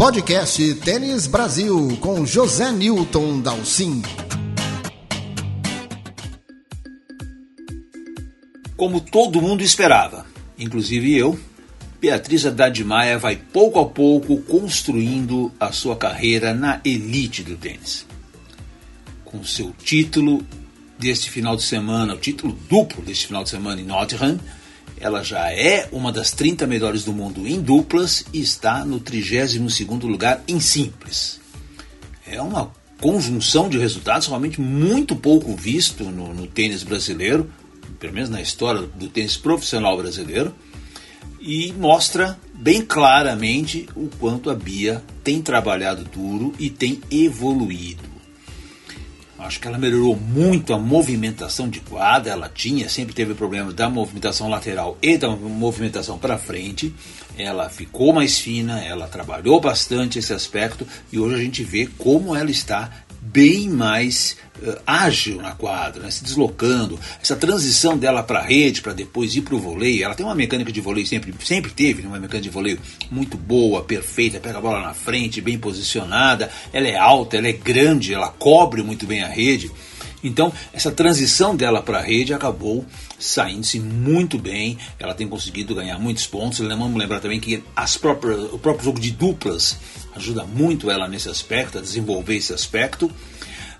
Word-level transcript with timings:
Podcast 0.00 0.76
Tênis 0.76 1.26
Brasil 1.26 1.98
com 2.00 2.24
José 2.24 2.72
Newton 2.72 3.42
Dalcin. 3.42 4.00
Como 8.78 8.98
todo 9.02 9.42
mundo 9.42 9.62
esperava, 9.62 10.24
inclusive 10.58 11.14
eu, 11.14 11.38
Beatriz 12.00 12.46
Haddad 12.46 12.82
Maia 12.82 13.18
vai 13.18 13.36
pouco 13.36 13.78
a 13.78 13.84
pouco 13.84 14.40
construindo 14.40 15.52
a 15.60 15.70
sua 15.70 15.94
carreira 15.94 16.54
na 16.54 16.80
elite 16.82 17.42
do 17.42 17.58
tênis. 17.58 18.06
Com 19.22 19.44
seu 19.44 19.74
título 19.84 20.42
deste 20.98 21.28
final 21.28 21.54
de 21.56 21.62
semana, 21.62 22.14
o 22.14 22.18
título 22.18 22.58
duplo 22.70 23.02
deste 23.02 23.26
final 23.26 23.44
de 23.44 23.50
semana 23.50 23.78
em 23.78 23.84
Nottingham, 23.84 24.40
ela 25.00 25.24
já 25.24 25.50
é 25.50 25.88
uma 25.90 26.12
das 26.12 26.30
30 26.30 26.66
melhores 26.66 27.04
do 27.04 27.12
mundo 27.12 27.48
em 27.48 27.60
duplas 27.60 28.24
e 28.32 28.40
está 28.40 28.84
no 28.84 29.00
32º 29.00 30.04
lugar 30.04 30.42
em 30.46 30.60
simples. 30.60 31.40
É 32.26 32.40
uma 32.40 32.70
conjunção 33.00 33.68
de 33.68 33.78
resultados 33.78 34.28
realmente 34.28 34.60
muito 34.60 35.16
pouco 35.16 35.56
visto 35.56 36.04
no, 36.04 36.34
no 36.34 36.46
tênis 36.46 36.82
brasileiro, 36.82 37.50
pelo 37.98 38.12
menos 38.12 38.28
na 38.28 38.42
história 38.42 38.82
do 38.82 39.08
tênis 39.08 39.38
profissional 39.38 39.96
brasileiro 39.96 40.54
e 41.40 41.72
mostra 41.72 42.38
bem 42.52 42.84
claramente 42.84 43.88
o 43.96 44.10
quanto 44.18 44.50
a 44.50 44.54
Bia 44.54 45.02
tem 45.24 45.40
trabalhado 45.40 46.04
duro 46.04 46.52
e 46.58 46.68
tem 46.68 47.00
evoluído. 47.10 48.09
Acho 49.40 49.58
que 49.58 49.66
ela 49.66 49.78
melhorou 49.78 50.14
muito 50.16 50.74
a 50.74 50.78
movimentação 50.78 51.68
de 51.68 51.80
quadra, 51.80 52.32
ela 52.32 52.48
tinha, 52.48 52.88
sempre 52.88 53.14
teve 53.14 53.32
problema 53.32 53.72
da 53.72 53.88
movimentação 53.88 54.48
lateral 54.48 54.98
e 55.00 55.16
da 55.16 55.30
movimentação 55.30 56.18
para 56.18 56.36
frente. 56.36 56.94
Ela 57.38 57.70
ficou 57.70 58.12
mais 58.12 58.38
fina, 58.38 58.84
ela 58.84 59.08
trabalhou 59.08 59.58
bastante 59.58 60.18
esse 60.18 60.32
aspecto 60.32 60.86
e 61.10 61.18
hoje 61.18 61.36
a 61.36 61.38
gente 61.38 61.64
vê 61.64 61.86
como 61.86 62.36
ela 62.36 62.50
está 62.50 62.90
bem 63.32 63.68
mais 63.68 64.36
uh, 64.62 64.76
ágil 64.86 65.40
na 65.40 65.52
quadra, 65.52 66.02
né, 66.02 66.10
se 66.10 66.24
deslocando. 66.24 66.98
Essa 67.22 67.36
transição 67.36 67.96
dela 67.96 68.22
para 68.22 68.40
a 68.40 68.42
rede, 68.42 68.82
para 68.82 68.92
depois 68.92 69.34
ir 69.34 69.42
para 69.42 69.54
o 69.54 69.58
voleio, 69.58 70.04
ela 70.04 70.14
tem 70.14 70.24
uma 70.24 70.34
mecânica 70.34 70.72
de 70.72 70.80
voleio, 70.80 71.06
sempre, 71.06 71.34
sempre 71.44 71.70
teve 71.70 72.02
né, 72.02 72.08
uma 72.08 72.18
mecânica 72.18 72.42
de 72.42 72.50
voleio 72.50 72.78
muito 73.10 73.36
boa, 73.36 73.82
perfeita, 73.82 74.40
pega 74.40 74.58
a 74.58 74.60
bola 74.60 74.80
na 74.80 74.94
frente, 74.94 75.40
bem 75.40 75.58
posicionada, 75.58 76.50
ela 76.72 76.88
é 76.88 76.96
alta, 76.96 77.36
ela 77.36 77.48
é 77.48 77.52
grande, 77.52 78.14
ela 78.14 78.28
cobre 78.28 78.82
muito 78.82 79.06
bem 79.06 79.22
a 79.22 79.28
rede. 79.28 79.70
Então, 80.22 80.52
essa 80.72 80.92
transição 80.92 81.56
dela 81.56 81.82
para 81.82 81.98
a 81.98 82.02
rede 82.02 82.34
acabou 82.34 82.84
saindo-se 83.18 83.78
muito 83.80 84.38
bem. 84.38 84.78
Ela 84.98 85.14
tem 85.14 85.28
conseguido 85.28 85.74
ganhar 85.74 85.98
muitos 85.98 86.26
pontos. 86.26 86.58
Vamos 86.58 86.98
lembrar 86.98 87.20
também 87.20 87.40
que 87.40 87.62
as 87.74 87.96
próprias, 87.96 88.52
o 88.52 88.58
próprio 88.58 88.84
jogo 88.84 89.00
de 89.00 89.10
duplas 89.10 89.78
ajuda 90.14 90.44
muito 90.44 90.90
ela 90.90 91.08
nesse 91.08 91.28
aspecto, 91.28 91.78
a 91.78 91.80
desenvolver 91.80 92.36
esse 92.36 92.52
aspecto. 92.52 93.10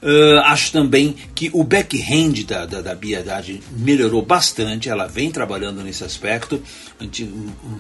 Uh, 0.03 0.39
acho 0.47 0.73
também 0.73 1.15
que 1.35 1.51
o 1.53 1.63
backhand 1.63 2.45
da, 2.47 2.65
da, 2.65 2.81
da 2.81 2.95
Bia 2.95 3.21
Haddad 3.21 3.61
melhorou 3.77 4.23
bastante, 4.23 4.89
ela 4.89 5.07
vem 5.07 5.31
trabalhando 5.31 5.83
nesse 5.83 6.03
aspecto. 6.03 6.63
Gente, 6.99 7.31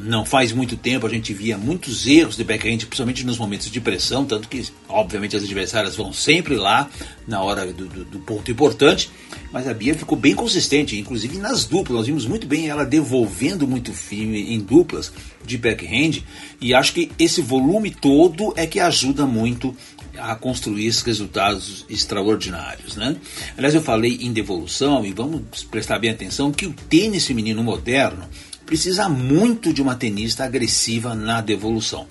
não 0.01 0.25
faz 0.27 0.53
muito 0.53 0.77
tempo 0.77 1.07
a 1.07 1.11
gente 1.11 1.33
via 1.33 1.57
muitos 1.57 2.07
erros 2.07 2.37
de 2.37 2.45
backhand, 2.45 2.79
principalmente 2.79 3.25
nos 3.25 3.39
momentos 3.39 3.71
de 3.71 3.81
pressão, 3.81 4.27
tanto 4.27 4.48
que, 4.48 4.67
obviamente, 4.87 5.35
as 5.35 5.43
adversárias 5.43 5.97
vão 5.97 6.13
sempre 6.13 6.57
lá 6.57 6.91
na 7.27 7.43
hora 7.43 7.73
do, 7.73 7.87
do, 7.87 8.05
do 8.05 8.19
ponto 8.19 8.51
importante. 8.51 9.11
Mas 9.51 9.67
a 9.67 9.73
Bia 9.73 9.95
ficou 9.95 10.17
bem 10.17 10.35
consistente, 10.35 10.98
inclusive 10.98 11.39
nas 11.39 11.65
duplas. 11.65 11.98
Nós 11.98 12.07
vimos 12.07 12.27
muito 12.27 12.47
bem 12.47 12.69
ela 12.69 12.85
devolvendo 12.85 13.67
muito 13.67 13.93
firme 13.93 14.55
em 14.55 14.61
duplas 14.61 15.13
de 15.45 15.57
backhand. 15.57 16.23
E 16.61 16.75
acho 16.75 16.93
que 16.93 17.11
esse 17.19 17.41
volume 17.41 17.91
todo 17.91 18.53
é 18.57 18.67
que 18.67 18.79
ajuda 18.79 19.27
muito 19.27 19.75
a 20.19 20.35
construir 20.35 20.87
esses 20.87 21.03
resultados 21.03 21.85
extraordinários. 22.11 22.97
Né? 22.97 23.16
Aliás, 23.56 23.75
eu 23.75 23.83
falei 23.83 24.19
em 24.22 24.33
devolução 24.33 25.07
e 25.07 25.12
vamos 25.12 25.62
prestar 25.70 25.98
bem 25.98 26.11
atenção 26.11 26.51
que 26.51 26.67
o 26.67 26.73
tênis 26.73 27.27
feminino 27.27 27.62
moderno 27.62 28.24
precisa 28.67 29.08
muito 29.08 29.73
de 29.73 29.80
uma 29.80 29.95
tenista 29.95 30.45
agressiva 30.45 31.14
na 31.14 31.40
devolução. 31.40 32.07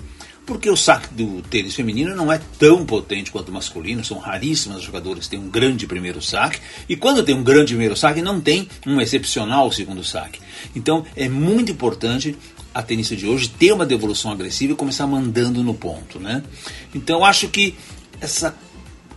Porque 0.46 0.70
o 0.70 0.76
saque 0.76 1.14
do 1.14 1.44
tênis 1.44 1.76
feminino 1.76 2.16
não 2.16 2.34
é 2.34 2.42
tão 2.58 2.84
potente 2.84 3.30
quanto 3.30 3.50
o 3.50 3.54
masculino, 3.54 4.04
são 4.04 4.18
raríssimas 4.18 4.80
as 4.80 4.84
jogadoras 4.84 5.26
que 5.26 5.32
têm 5.32 5.40
um 5.40 5.50
grande 5.50 5.86
primeiro 5.86 6.22
saque, 6.24 6.60
e 6.88 6.96
quando 6.96 7.24
tem 7.24 7.36
um 7.36 7.44
grande 7.44 7.74
primeiro 7.74 7.96
saque, 7.96 8.20
não 8.20 8.42
tem 8.42 8.68
um 8.86 9.00
excepcional 9.00 9.72
segundo 9.72 10.04
saque. 10.04 10.40
Então 10.76 11.06
é 11.16 11.30
muito 11.30 11.72
importante 11.72 12.36
a 12.74 12.82
tenista 12.82 13.16
de 13.16 13.28
hoje 13.28 13.48
ter 13.48 13.72
uma 13.72 13.86
devolução 13.86 14.32
agressiva 14.32 14.74
e 14.74 14.76
começar 14.76 15.06
mandando 15.06 15.64
no 15.64 15.76
ponto. 15.76 16.20
Né? 16.20 16.42
Então 16.96 17.24
acho 17.24 17.48
que 17.48 17.76
essa, 18.20 18.56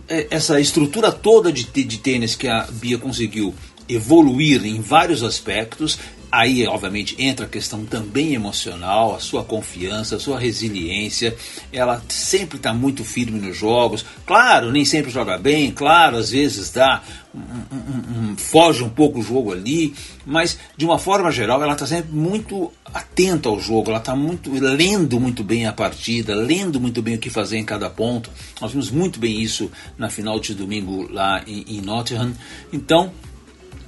essa 0.07 0.59
estrutura 0.59 1.11
toda 1.11 1.51
de, 1.51 1.63
de 1.63 1.97
tênis 1.97 2.35
que 2.35 2.47
a 2.47 2.67
Bia 2.71 2.97
conseguiu 2.97 3.53
evoluir 3.87 4.65
em 4.65 4.81
vários 4.81 5.23
aspectos. 5.23 5.97
Aí, 6.35 6.65
obviamente, 6.65 7.15
entra 7.19 7.45
a 7.45 7.47
questão 7.47 7.85
também 7.85 8.33
emocional, 8.33 9.15
a 9.15 9.19
sua 9.19 9.43
confiança, 9.43 10.15
a 10.15 10.19
sua 10.19 10.39
resiliência. 10.39 11.37
Ela 11.71 12.03
sempre 12.09 12.57
está 12.57 12.73
muito 12.73 13.05
firme 13.05 13.39
nos 13.39 13.55
jogos. 13.55 14.03
Claro, 14.25 14.71
nem 14.71 14.83
sempre 14.83 15.11
joga 15.11 15.37
bem, 15.37 15.69
claro, 15.69 16.17
às 16.17 16.31
vezes 16.31 16.71
dá 16.71 17.03
um, 17.35 17.39
um, 17.39 18.31
um, 18.31 18.35
foge 18.35 18.83
um 18.83 18.89
pouco 18.89 19.19
o 19.19 19.21
jogo 19.21 19.53
ali, 19.53 19.93
mas 20.25 20.57
de 20.75 20.83
uma 20.83 20.97
forma 20.97 21.29
geral 21.31 21.61
ela 21.61 21.73
está 21.73 21.85
sempre 21.85 22.11
muito 22.11 22.73
atenta 22.91 23.47
ao 23.47 23.59
jogo, 23.59 23.91
ela 23.91 23.99
está 23.99 24.15
muito 24.15 24.51
lendo 24.51 25.19
muito 25.19 25.43
bem 25.43 25.67
a 25.67 25.71
partida, 25.71 26.33
lendo 26.33 26.81
muito 26.81 26.99
bem 26.99 27.13
o 27.13 27.19
que 27.19 27.29
fazer 27.29 27.59
em 27.59 27.63
cada 27.63 27.91
ponto. 27.91 28.31
Nós 28.59 28.71
vimos 28.71 28.89
muito 28.89 29.19
bem 29.19 29.39
isso 29.39 29.71
na 29.99 30.09
final 30.09 30.39
de 30.39 30.55
domingo 30.55 31.07
lá 31.13 31.43
em, 31.45 31.77
em 31.77 31.81
Nottingham. 31.81 32.33
Então, 32.71 33.13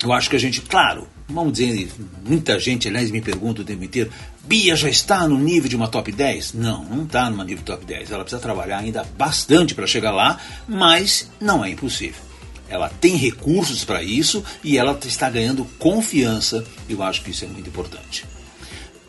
eu 0.03 0.13
acho 0.13 0.29
que 0.29 0.35
a 0.35 0.39
gente, 0.39 0.61
claro, 0.61 1.07
vamos 1.27 1.53
dizer, 1.53 1.91
muita 2.25 2.59
gente, 2.59 2.87
aliás, 2.87 3.09
me 3.11 3.21
pergunta 3.21 3.61
o 3.61 3.65
tempo 3.65 3.83
inteiro, 3.83 4.11
Bia 4.43 4.75
já 4.75 4.89
está 4.89 5.27
no 5.27 5.37
nível 5.37 5.67
de 5.67 5.75
uma 5.75 5.87
top 5.87 6.11
10? 6.11 6.53
Não, 6.53 6.83
não 6.83 7.03
está 7.03 7.29
no 7.29 7.43
nível 7.43 7.63
top 7.63 7.83
10. 7.83 8.11
Ela 8.11 8.23
precisa 8.23 8.41
trabalhar 8.41 8.79
ainda 8.79 9.03
bastante 9.17 9.73
para 9.73 9.87
chegar 9.87 10.11
lá, 10.11 10.39
mas 10.67 11.29
não 11.41 11.65
é 11.65 11.71
impossível. 11.71 12.21
Ela 12.69 12.89
tem 12.89 13.15
recursos 13.15 13.83
para 13.83 14.03
isso 14.03 14.43
e 14.63 14.77
ela 14.77 14.97
está 15.03 15.29
ganhando 15.29 15.65
confiança. 15.79 16.63
Eu 16.87 17.01
acho 17.01 17.23
que 17.23 17.31
isso 17.31 17.45
é 17.45 17.47
muito 17.47 17.69
importante. 17.69 18.25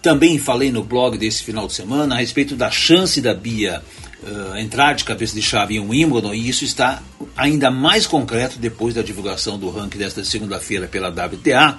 Também 0.01 0.39
falei 0.39 0.71
no 0.71 0.85
blog 0.85 1.19
desse 1.19 1.43
final 1.43 1.67
de 1.67 1.75
semana 1.75 2.15
a 2.15 2.19
respeito 2.19 2.55
da 2.55 2.71
chance 2.71 3.21
da 3.21 3.35
Bia 3.35 3.83
uh, 4.27 4.57
entrar 4.57 4.95
de 4.95 5.05
cabeça 5.05 5.35
de 5.35 5.43
chave 5.43 5.77
em 5.77 5.81
Wimbledon 5.81 6.35
e 6.35 6.49
isso 6.49 6.65
está 6.65 7.03
ainda 7.37 7.71
mais 7.71 8.07
concreto 8.07 8.59
depois 8.59 8.95
da 8.95 9.03
divulgação 9.03 9.59
do 9.59 9.71
ranking 9.71 9.99
desta 9.99 10.25
segunda-feira 10.25 10.87
pela 10.87 11.09
WTA. 11.09 11.79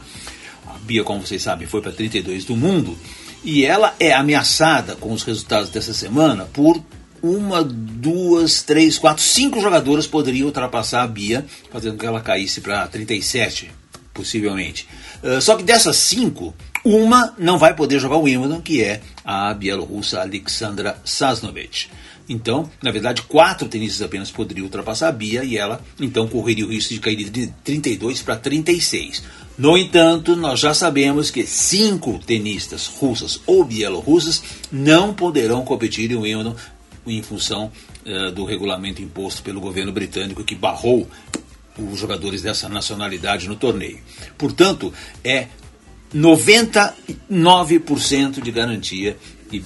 A 0.67 0.77
Bia, 0.79 1.03
como 1.03 1.25
vocês 1.25 1.41
sabem, 1.41 1.67
foi 1.67 1.81
para 1.81 1.91
32 1.91 2.45
do 2.45 2.55
mundo 2.55 2.97
e 3.43 3.65
ela 3.65 3.93
é 3.99 4.13
ameaçada 4.13 4.95
com 4.95 5.11
os 5.11 5.23
resultados 5.23 5.69
dessa 5.69 5.93
semana 5.93 6.45
por 6.45 6.81
uma, 7.21 7.63
duas, 7.63 8.61
três, 8.61 8.97
quatro, 8.97 9.23
cinco 9.23 9.59
jogadoras 9.59 10.05
poderiam 10.05 10.45
ultrapassar 10.45 11.03
a 11.03 11.07
Bia, 11.07 11.45
fazendo 11.71 11.93
com 11.93 11.99
que 11.99 12.05
ela 12.05 12.21
caísse 12.21 12.61
para 12.61 12.87
37, 12.87 13.71
possivelmente. 14.13 14.87
Uh, 15.23 15.41
só 15.41 15.55
que 15.55 15.63
dessas 15.63 15.97
cinco, 15.97 16.53
uma 16.85 17.33
não 17.37 17.57
vai 17.57 17.73
poder 17.73 17.99
jogar 17.99 18.17
o 18.17 18.23
Wimbledon, 18.23 18.61
que 18.61 18.83
é 18.83 19.01
a 19.25 19.53
bielorrussa 19.53 20.21
Alexandra 20.21 20.97
Sasnovich. 21.03 21.89
Então, 22.29 22.69
na 22.81 22.91
verdade, 22.91 23.21
quatro 23.21 23.69
tenistas 23.69 24.01
apenas 24.01 24.29
poderiam 24.29 24.65
ultrapassar 24.65 25.07
a 25.07 25.11
Bia 25.11 25.43
e 25.43 25.57
ela 25.57 25.81
então 25.99 26.27
correria 26.27 26.65
o 26.65 26.69
risco 26.69 26.93
de 26.93 26.99
cair 26.99 27.29
de 27.29 27.47
32 27.63 28.21
para 28.21 28.35
36. 28.35 29.23
No 29.57 29.77
entanto, 29.77 30.35
nós 30.35 30.59
já 30.59 30.73
sabemos 30.73 31.31
que 31.31 31.45
cinco 31.45 32.19
tenistas 32.19 32.87
russas 32.87 33.39
ou 33.47 33.63
bielorrussas 33.63 34.43
não 34.71 35.13
poderão 35.13 35.63
competir 35.63 36.11
em 36.11 36.15
Wimbledon 36.15 36.55
em 37.07 37.23
função 37.23 37.71
uh, 38.05 38.31
do 38.31 38.43
regulamento 38.43 39.01
imposto 39.01 39.41
pelo 39.41 39.61
governo 39.61 39.93
britânico 39.93 40.43
que 40.43 40.53
barrou 40.53 41.07
os 41.77 41.99
jogadores 41.99 42.41
dessa 42.41 42.67
nacionalidade 42.67 43.47
no 43.47 43.55
torneio. 43.55 43.99
Portanto, 44.37 44.93
é 45.23 45.47
99% 46.13 48.41
de 48.41 48.51
garantia 48.51 49.15
e 49.51 49.61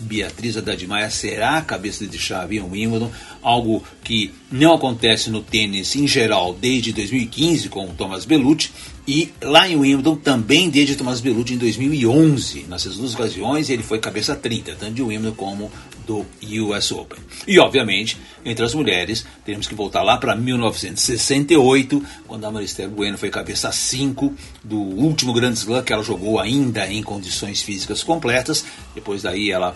Beatriz 0.00 0.56
Haddad 0.56 0.86
Maia 0.86 1.10
será 1.10 1.58
a 1.58 1.62
cabeça 1.62 2.06
de 2.06 2.18
chave 2.18 2.58
em 2.58 2.62
Wimbledon, 2.62 3.10
algo 3.42 3.82
que 4.04 4.32
não 4.50 4.74
acontece 4.74 5.30
no 5.30 5.42
tênis 5.42 5.96
em 5.96 6.06
geral 6.06 6.54
desde 6.54 6.92
2015 6.92 7.68
com 7.68 7.86
o 7.86 7.94
Thomas 7.94 8.24
Bellucci 8.24 8.70
e 9.06 9.32
lá 9.40 9.68
em 9.68 9.76
Wimbledon 9.76 10.16
também 10.16 10.68
desde 10.68 10.96
Thomas 10.96 11.20
Bellucci 11.20 11.54
em 11.54 11.58
2011. 11.58 12.66
Nessas 12.68 12.96
duas 12.96 13.14
ocasiões 13.14 13.70
ele 13.70 13.82
foi 13.82 13.98
cabeça 13.98 14.34
30, 14.34 14.74
tanto 14.74 14.94
de 14.94 15.02
Wimbledon 15.02 15.34
como 15.34 15.70
do 16.06 16.24
US 16.64 16.92
Open. 16.92 17.18
E, 17.46 17.58
obviamente, 17.58 18.16
entre 18.44 18.64
as 18.64 18.74
mulheres, 18.74 19.26
temos 19.44 19.66
que 19.66 19.74
voltar 19.74 20.02
lá 20.02 20.16
para 20.16 20.34
1968, 20.34 22.02
quando 22.26 22.44
a 22.44 22.50
Maristela 22.50 22.90
Bueno 22.90 23.18
foi 23.18 23.30
cabeça 23.30 23.70
5 23.70 24.32
do 24.62 24.78
último 24.78 25.32
Grand 25.32 25.52
Slam 25.52 25.82
que 25.82 25.92
ela 25.92 26.02
jogou 26.02 26.38
ainda 26.38 26.86
em 26.90 27.02
condições 27.02 27.62
físicas 27.62 28.02
completas. 28.02 28.64
Depois 28.94 29.22
daí 29.22 29.50
ela 29.50 29.74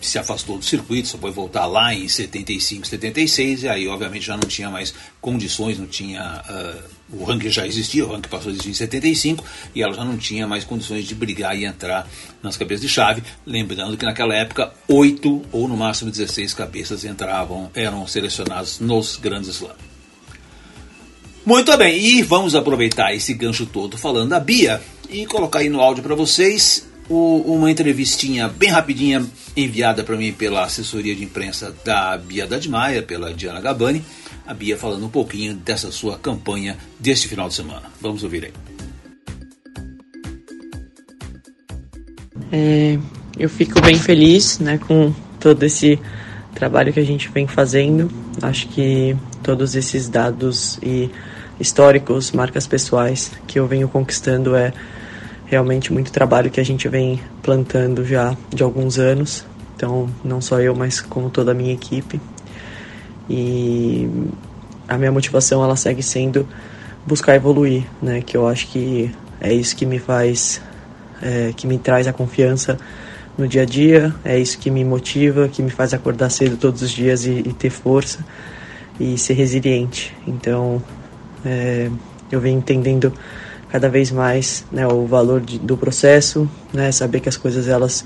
se 0.00 0.18
afastou 0.18 0.58
do 0.58 0.64
circuito, 0.64 1.08
só 1.08 1.18
foi 1.18 1.30
voltar 1.30 1.66
lá 1.66 1.94
em 1.94 2.08
75, 2.08 2.86
76, 2.86 3.62
e 3.62 3.68
aí 3.68 3.88
obviamente 3.88 4.26
já 4.26 4.36
não 4.36 4.48
tinha 4.48 4.70
mais 4.70 4.94
condições, 5.20 5.78
não 5.78 5.86
tinha. 5.86 6.42
Uh, 6.48 6.98
o 7.20 7.24
ranking 7.24 7.48
já 7.48 7.66
existia, 7.66 8.04
o 8.04 8.12
ranking 8.12 8.28
passou 8.28 8.48
a 8.48 8.52
existir 8.52 8.70
em 8.70 8.74
75, 8.74 9.44
e 9.74 9.82
ela 9.82 9.94
já 9.94 10.04
não 10.04 10.18
tinha 10.18 10.46
mais 10.46 10.64
condições 10.64 11.06
de 11.06 11.14
brigar 11.14 11.56
e 11.56 11.64
entrar 11.64 12.08
nas 12.42 12.56
cabeças 12.56 12.82
de 12.82 12.88
chave. 12.88 13.22
Lembrando 13.46 13.96
que 13.96 14.04
naquela 14.04 14.34
época, 14.34 14.72
oito 14.86 15.42
ou 15.50 15.66
no 15.66 15.76
máximo 15.76 16.10
16 16.10 16.52
cabeças 16.54 17.04
entravam, 17.04 17.70
eram 17.74 18.06
selecionados 18.06 18.78
nos 18.80 19.16
grandes 19.16 19.48
slams. 19.48 19.88
Muito 21.46 21.74
bem, 21.78 21.98
e 21.98 22.22
vamos 22.22 22.54
aproveitar 22.54 23.14
esse 23.14 23.32
gancho 23.32 23.64
todo 23.64 23.96
falando 23.96 24.28
da 24.28 24.38
Bia 24.38 24.82
e 25.08 25.24
colocar 25.24 25.60
aí 25.60 25.70
no 25.70 25.80
áudio 25.80 26.02
para 26.02 26.14
vocês 26.14 26.86
o, 27.08 27.42
uma 27.46 27.70
entrevistinha 27.70 28.48
bem 28.48 28.70
rapidinha 28.70 29.24
enviada 29.56 30.04
para 30.04 30.16
mim 30.16 30.32
pela 30.32 30.64
assessoria 30.64 31.14
de 31.14 31.24
imprensa 31.24 31.74
da 31.84 32.16
Bia 32.16 32.46
Dadmaia, 32.46 33.02
pela 33.02 33.32
Diana 33.32 33.60
Gabani. 33.60 34.04
A 34.46 34.54
Bia 34.54 34.76
falando 34.76 35.04
um 35.06 35.10
pouquinho 35.10 35.54
dessa 35.54 35.90
sua 35.90 36.18
campanha 36.18 36.76
deste 36.98 37.28
final 37.28 37.48
de 37.48 37.54
semana. 37.54 37.84
Vamos 38.00 38.22
ouvir 38.22 38.46
aí. 38.46 38.52
É, 42.50 42.98
eu 43.38 43.48
fico 43.48 43.80
bem 43.80 43.94
feliz 43.94 44.58
né, 44.58 44.78
com 44.78 45.12
todo 45.38 45.62
esse 45.62 45.98
trabalho 46.54 46.92
que 46.92 47.00
a 47.00 47.04
gente 47.04 47.28
vem 47.28 47.46
fazendo. 47.46 48.10
Acho 48.42 48.68
que 48.68 49.16
todos 49.42 49.74
esses 49.74 50.08
dados 50.08 50.78
e 50.82 51.10
históricos, 51.60 52.32
marcas 52.32 52.66
pessoais 52.66 53.32
que 53.46 53.58
eu 53.58 53.66
venho 53.66 53.88
conquistando 53.88 54.56
é 54.56 54.72
realmente 55.48 55.92
muito 55.92 56.12
trabalho 56.12 56.50
que 56.50 56.60
a 56.60 56.64
gente 56.64 56.88
vem 56.88 57.20
plantando 57.42 58.04
já 58.04 58.36
de 58.50 58.62
alguns 58.62 58.98
anos. 58.98 59.44
Então, 59.74 60.08
não 60.24 60.40
só 60.40 60.60
eu, 60.60 60.74
mas 60.74 61.00
como 61.00 61.30
toda 61.30 61.52
a 61.52 61.54
minha 61.54 61.72
equipe. 61.72 62.20
E 63.28 64.08
a 64.86 64.98
minha 64.98 65.12
motivação 65.12 65.62
ela 65.62 65.76
segue 65.76 66.02
sendo 66.02 66.46
buscar 67.06 67.34
evoluir, 67.34 67.84
né? 68.02 68.20
Que 68.20 68.36
eu 68.36 68.46
acho 68.46 68.68
que 68.68 69.10
é 69.40 69.52
isso 69.52 69.74
que 69.74 69.86
me 69.86 69.98
faz, 69.98 70.60
é, 71.22 71.52
que 71.56 71.66
me 71.66 71.78
traz 71.78 72.06
a 72.06 72.12
confiança 72.12 72.76
no 73.36 73.48
dia 73.48 73.62
a 73.62 73.64
dia. 73.64 74.14
É 74.24 74.38
isso 74.38 74.58
que 74.58 74.70
me 74.70 74.84
motiva, 74.84 75.48
que 75.48 75.62
me 75.62 75.70
faz 75.70 75.94
acordar 75.94 76.28
cedo 76.30 76.56
todos 76.56 76.82
os 76.82 76.90
dias 76.90 77.24
e, 77.24 77.30
e 77.30 77.52
ter 77.52 77.70
força 77.70 78.24
e 79.00 79.16
ser 79.16 79.34
resiliente. 79.34 80.14
Então, 80.26 80.82
é, 81.44 81.88
eu 82.30 82.40
venho 82.40 82.58
entendendo 82.58 83.12
cada 83.68 83.88
vez 83.88 84.10
mais 84.10 84.64
né, 84.72 84.86
o 84.86 85.06
valor 85.06 85.40
de, 85.40 85.58
do 85.58 85.76
processo, 85.76 86.48
né, 86.72 86.90
saber 86.90 87.20
que 87.20 87.28
as 87.28 87.36
coisas 87.36 87.68
elas 87.68 88.04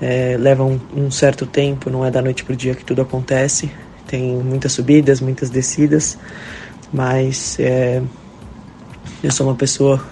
é, 0.00 0.36
levam 0.38 0.80
um 0.94 1.10
certo 1.10 1.46
tempo, 1.46 1.88
não 1.88 2.04
é 2.04 2.10
da 2.10 2.20
noite 2.20 2.44
para 2.44 2.52
o 2.52 2.56
dia 2.56 2.74
que 2.74 2.84
tudo 2.84 3.02
acontece, 3.02 3.70
tem 4.06 4.36
muitas 4.36 4.72
subidas, 4.72 5.20
muitas 5.20 5.50
descidas, 5.50 6.18
mas 6.92 7.58
é, 7.58 8.02
eu 9.22 9.30
sou 9.30 9.46
uma 9.46 9.56
pessoa 9.56 10.04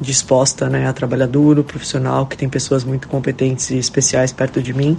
disposta 0.00 0.68
né, 0.68 0.88
a 0.88 0.92
trabalhar 0.92 1.26
duro, 1.26 1.62
profissional, 1.62 2.26
que 2.26 2.36
tem 2.36 2.48
pessoas 2.48 2.84
muito 2.84 3.08
competentes 3.08 3.70
e 3.70 3.78
especiais 3.78 4.32
perto 4.32 4.60
de 4.60 4.74
mim. 4.74 4.98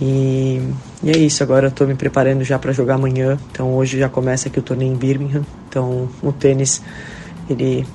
E, 0.00 0.60
e 1.02 1.10
é 1.10 1.18
isso, 1.18 1.42
agora 1.42 1.66
eu 1.66 1.70
estou 1.70 1.86
me 1.86 1.94
preparando 1.94 2.42
já 2.42 2.58
para 2.58 2.72
jogar 2.72 2.94
amanhã. 2.94 3.38
Então 3.50 3.72
hoje 3.74 3.98
já 3.98 4.08
começa 4.08 4.48
aqui 4.48 4.58
o 4.58 4.62
torneio 4.62 4.92
em 4.92 4.96
Birmingham. 4.96 5.44
Então 5.68 6.08
o 6.22 6.32
tênis 6.32 6.82
ele 7.48 7.86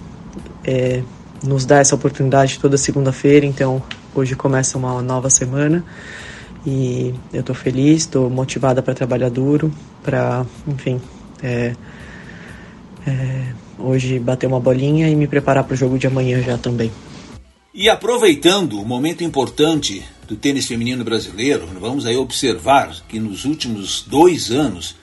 é, 0.66 1.02
nos 1.44 1.66
dá 1.66 1.80
essa 1.80 1.96
oportunidade 1.96 2.60
toda 2.60 2.78
segunda-feira, 2.78 3.46
então 3.46 3.82
hoje 4.14 4.36
começa 4.36 4.78
uma 4.78 5.02
nova 5.02 5.30
semana 5.30 5.84
e 6.66 7.14
eu 7.32 7.42
estou 7.42 7.56
feliz, 7.56 8.02
estou 8.02 8.30
motivada 8.30 8.82
para 8.82 8.94
trabalhar 8.94 9.30
duro, 9.30 9.72
para, 10.04 10.46
enfim, 10.68 11.00
é, 11.44 11.76
é, 13.06 13.46
hoje 13.78 14.18
bater 14.20 14.48
uma 14.48 14.60
bolinha 14.60 15.08
e 15.08 15.16
me 15.16 15.28
preparar 15.28 15.64
para 15.64 15.74
o 15.74 15.78
jogo 15.78 16.00
de 16.00 16.08
amanhã 16.08 16.42
já 16.42 16.58
também. 16.58 16.92
E 17.74 17.90
aproveitando 17.90 18.80
o 18.80 18.86
momento 18.86 19.24
importante 19.24 20.04
do 20.28 20.36
tênis 20.36 20.66
feminino 20.66 21.04
brasileiro, 21.04 21.68
vamos 21.80 22.06
aí 22.06 22.16
observar 22.16 22.96
que 23.08 23.20
nos 23.20 23.46
últimos 23.46 24.04
dois 24.08 24.50
anos 24.50 24.96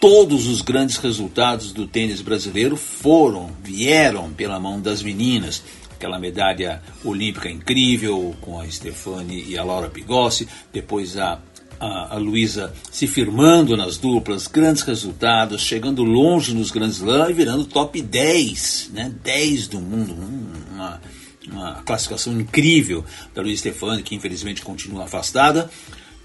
todos 0.00 0.46
os 0.46 0.62
grandes 0.62 0.96
resultados 0.96 1.72
do 1.72 1.86
tênis 1.86 2.22
brasileiro 2.22 2.74
foram, 2.74 3.50
vieram 3.62 4.30
pela 4.32 4.58
mão 4.58 4.80
das 4.80 5.02
meninas. 5.02 5.62
Aquela 5.90 6.18
medalha 6.18 6.82
olímpica 7.04 7.50
incrível 7.50 8.34
com 8.40 8.58
a 8.58 8.66
Stefani 8.66 9.44
e 9.46 9.58
a 9.58 9.62
Laura 9.62 9.90
Pigossi, 9.90 10.48
depois 10.72 11.18
a, 11.18 11.38
a, 11.78 12.14
a 12.14 12.16
Luísa 12.16 12.72
se 12.90 13.06
firmando 13.06 13.76
nas 13.76 13.98
duplas, 13.98 14.46
grandes 14.46 14.82
resultados, 14.82 15.60
chegando 15.60 16.02
longe 16.02 16.54
nos 16.54 16.70
grandes 16.70 16.96
Slam 16.96 17.28
e 17.28 17.34
virando 17.34 17.66
top 17.66 18.00
10, 18.00 18.92
né? 18.94 19.12
10 19.22 19.68
do 19.68 19.80
mundo. 19.80 20.16
Uma, 20.72 21.00
uma 21.46 21.82
classificação 21.82 22.32
incrível 22.40 23.04
da 23.34 23.42
Luísa 23.42 23.60
Stefani, 23.60 24.02
que 24.02 24.14
infelizmente 24.14 24.62
continua 24.62 25.04
afastada. 25.04 25.70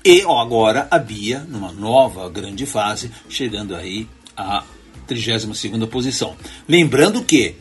E 0.06 0.24
ó, 0.24 0.40
agora 0.40 0.88
a 0.92 1.00
Bia, 1.00 1.40
numa 1.50 1.72
nova 1.72 2.30
grande 2.30 2.68
fase, 2.68 3.10
chegando 3.28 3.76
aí 3.76 4.08
à 4.38 4.64
32 5.08 5.90
posição. 5.90 6.36
Lembrando 6.68 7.24
que 7.24 7.56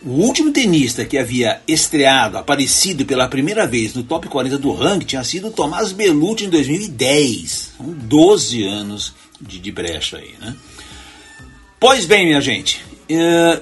o 0.00 0.10
último 0.10 0.52
tenista 0.52 1.04
que 1.04 1.18
havia 1.18 1.60
estreado, 1.66 2.38
aparecido 2.38 3.04
pela 3.04 3.26
primeira 3.26 3.66
vez 3.66 3.94
no 3.94 4.04
top 4.04 4.28
40 4.28 4.58
do 4.58 4.72
ranking 4.72 5.06
tinha 5.06 5.24
sido 5.24 5.50
Tomás 5.50 5.90
Belucci 5.90 6.44
em 6.44 6.50
2010. 6.50 7.72
São 7.76 7.86
12 7.86 8.62
anos 8.62 9.12
de, 9.40 9.58
de 9.58 9.72
brecha 9.72 10.18
aí, 10.18 10.36
né? 10.40 10.54
Pois 11.80 12.06
bem, 12.06 12.26
minha 12.26 12.40
gente, 12.40 12.80
uh, 13.10 13.60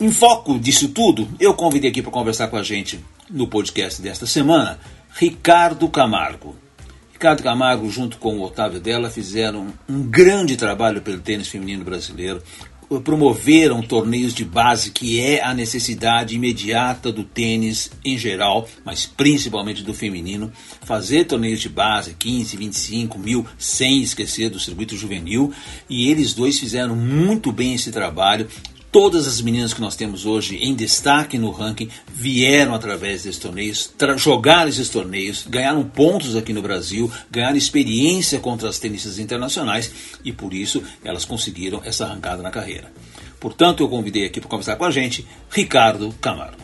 em 0.00 0.10
foco 0.10 0.58
disso 0.58 0.88
tudo, 0.88 1.28
eu 1.38 1.54
convidei 1.54 1.90
aqui 1.90 2.02
para 2.02 2.10
conversar 2.10 2.48
com 2.48 2.56
a 2.56 2.64
gente 2.64 2.98
no 3.28 3.46
podcast 3.46 4.02
desta 4.02 4.26
semana 4.26 4.80
Ricardo 5.14 5.88
Camargo. 5.88 6.56
Ricardo 7.20 7.42
Camargo, 7.42 7.90
junto 7.90 8.16
com 8.16 8.38
o 8.38 8.42
Otávio 8.42 8.80
Della, 8.80 9.10
fizeram 9.10 9.74
um 9.86 10.02
grande 10.02 10.56
trabalho 10.56 11.02
pelo 11.02 11.20
tênis 11.20 11.48
feminino 11.48 11.84
brasileiro. 11.84 12.42
Promoveram 13.04 13.82
torneios 13.82 14.32
de 14.32 14.42
base, 14.42 14.90
que 14.90 15.20
é 15.20 15.44
a 15.44 15.52
necessidade 15.52 16.34
imediata 16.34 17.12
do 17.12 17.22
tênis 17.22 17.90
em 18.02 18.16
geral, 18.16 18.66
mas 18.86 19.04
principalmente 19.04 19.82
do 19.82 19.92
feminino. 19.92 20.50
Fazer 20.80 21.26
torneios 21.26 21.60
de 21.60 21.68
base, 21.68 22.16
15, 22.18 22.56
25 22.56 23.18
mil, 23.18 23.46
sem 23.58 24.00
esquecer 24.00 24.48
do 24.48 24.58
circuito 24.58 24.96
juvenil. 24.96 25.52
E 25.90 26.10
eles 26.10 26.32
dois 26.32 26.58
fizeram 26.58 26.96
muito 26.96 27.52
bem 27.52 27.74
esse 27.74 27.92
trabalho 27.92 28.48
Todas 28.92 29.28
as 29.28 29.40
meninas 29.40 29.72
que 29.72 29.80
nós 29.80 29.94
temos 29.94 30.26
hoje 30.26 30.56
em 30.56 30.74
destaque 30.74 31.38
no 31.38 31.52
ranking 31.52 31.88
vieram 32.12 32.74
através 32.74 33.22
desses 33.22 33.38
torneios, 33.38 33.88
jogaram 34.16 34.68
esses 34.68 34.88
torneios, 34.88 35.46
ganharam 35.48 35.84
pontos 35.84 36.34
aqui 36.34 36.52
no 36.52 36.60
Brasil, 36.60 37.08
ganharam 37.30 37.56
experiência 37.56 38.40
contra 38.40 38.68
as 38.68 38.80
tenistas 38.80 39.20
internacionais 39.20 39.92
e 40.24 40.32
por 40.32 40.52
isso 40.52 40.82
elas 41.04 41.24
conseguiram 41.24 41.80
essa 41.84 42.04
arrancada 42.04 42.42
na 42.42 42.50
carreira. 42.50 42.90
Portanto, 43.38 43.84
eu 43.84 43.88
convidei 43.88 44.26
aqui 44.26 44.40
para 44.40 44.50
conversar 44.50 44.74
com 44.74 44.84
a 44.84 44.90
gente 44.90 45.24
Ricardo 45.48 46.12
Camargo. 46.20 46.56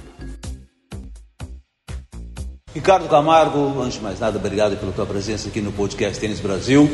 Ricardo 2.75 3.09
Camargo, 3.09 3.81
antes 3.81 3.99
de 3.99 4.03
mais 4.03 4.19
nada, 4.19 4.37
obrigado 4.37 4.77
pela 4.77 4.91
tua 4.91 5.07
presença 5.07 5.49
aqui 5.49 5.61
no 5.61 5.71
podcast 5.71 6.19
Tênis 6.19 6.41
Brasil. 6.41 6.91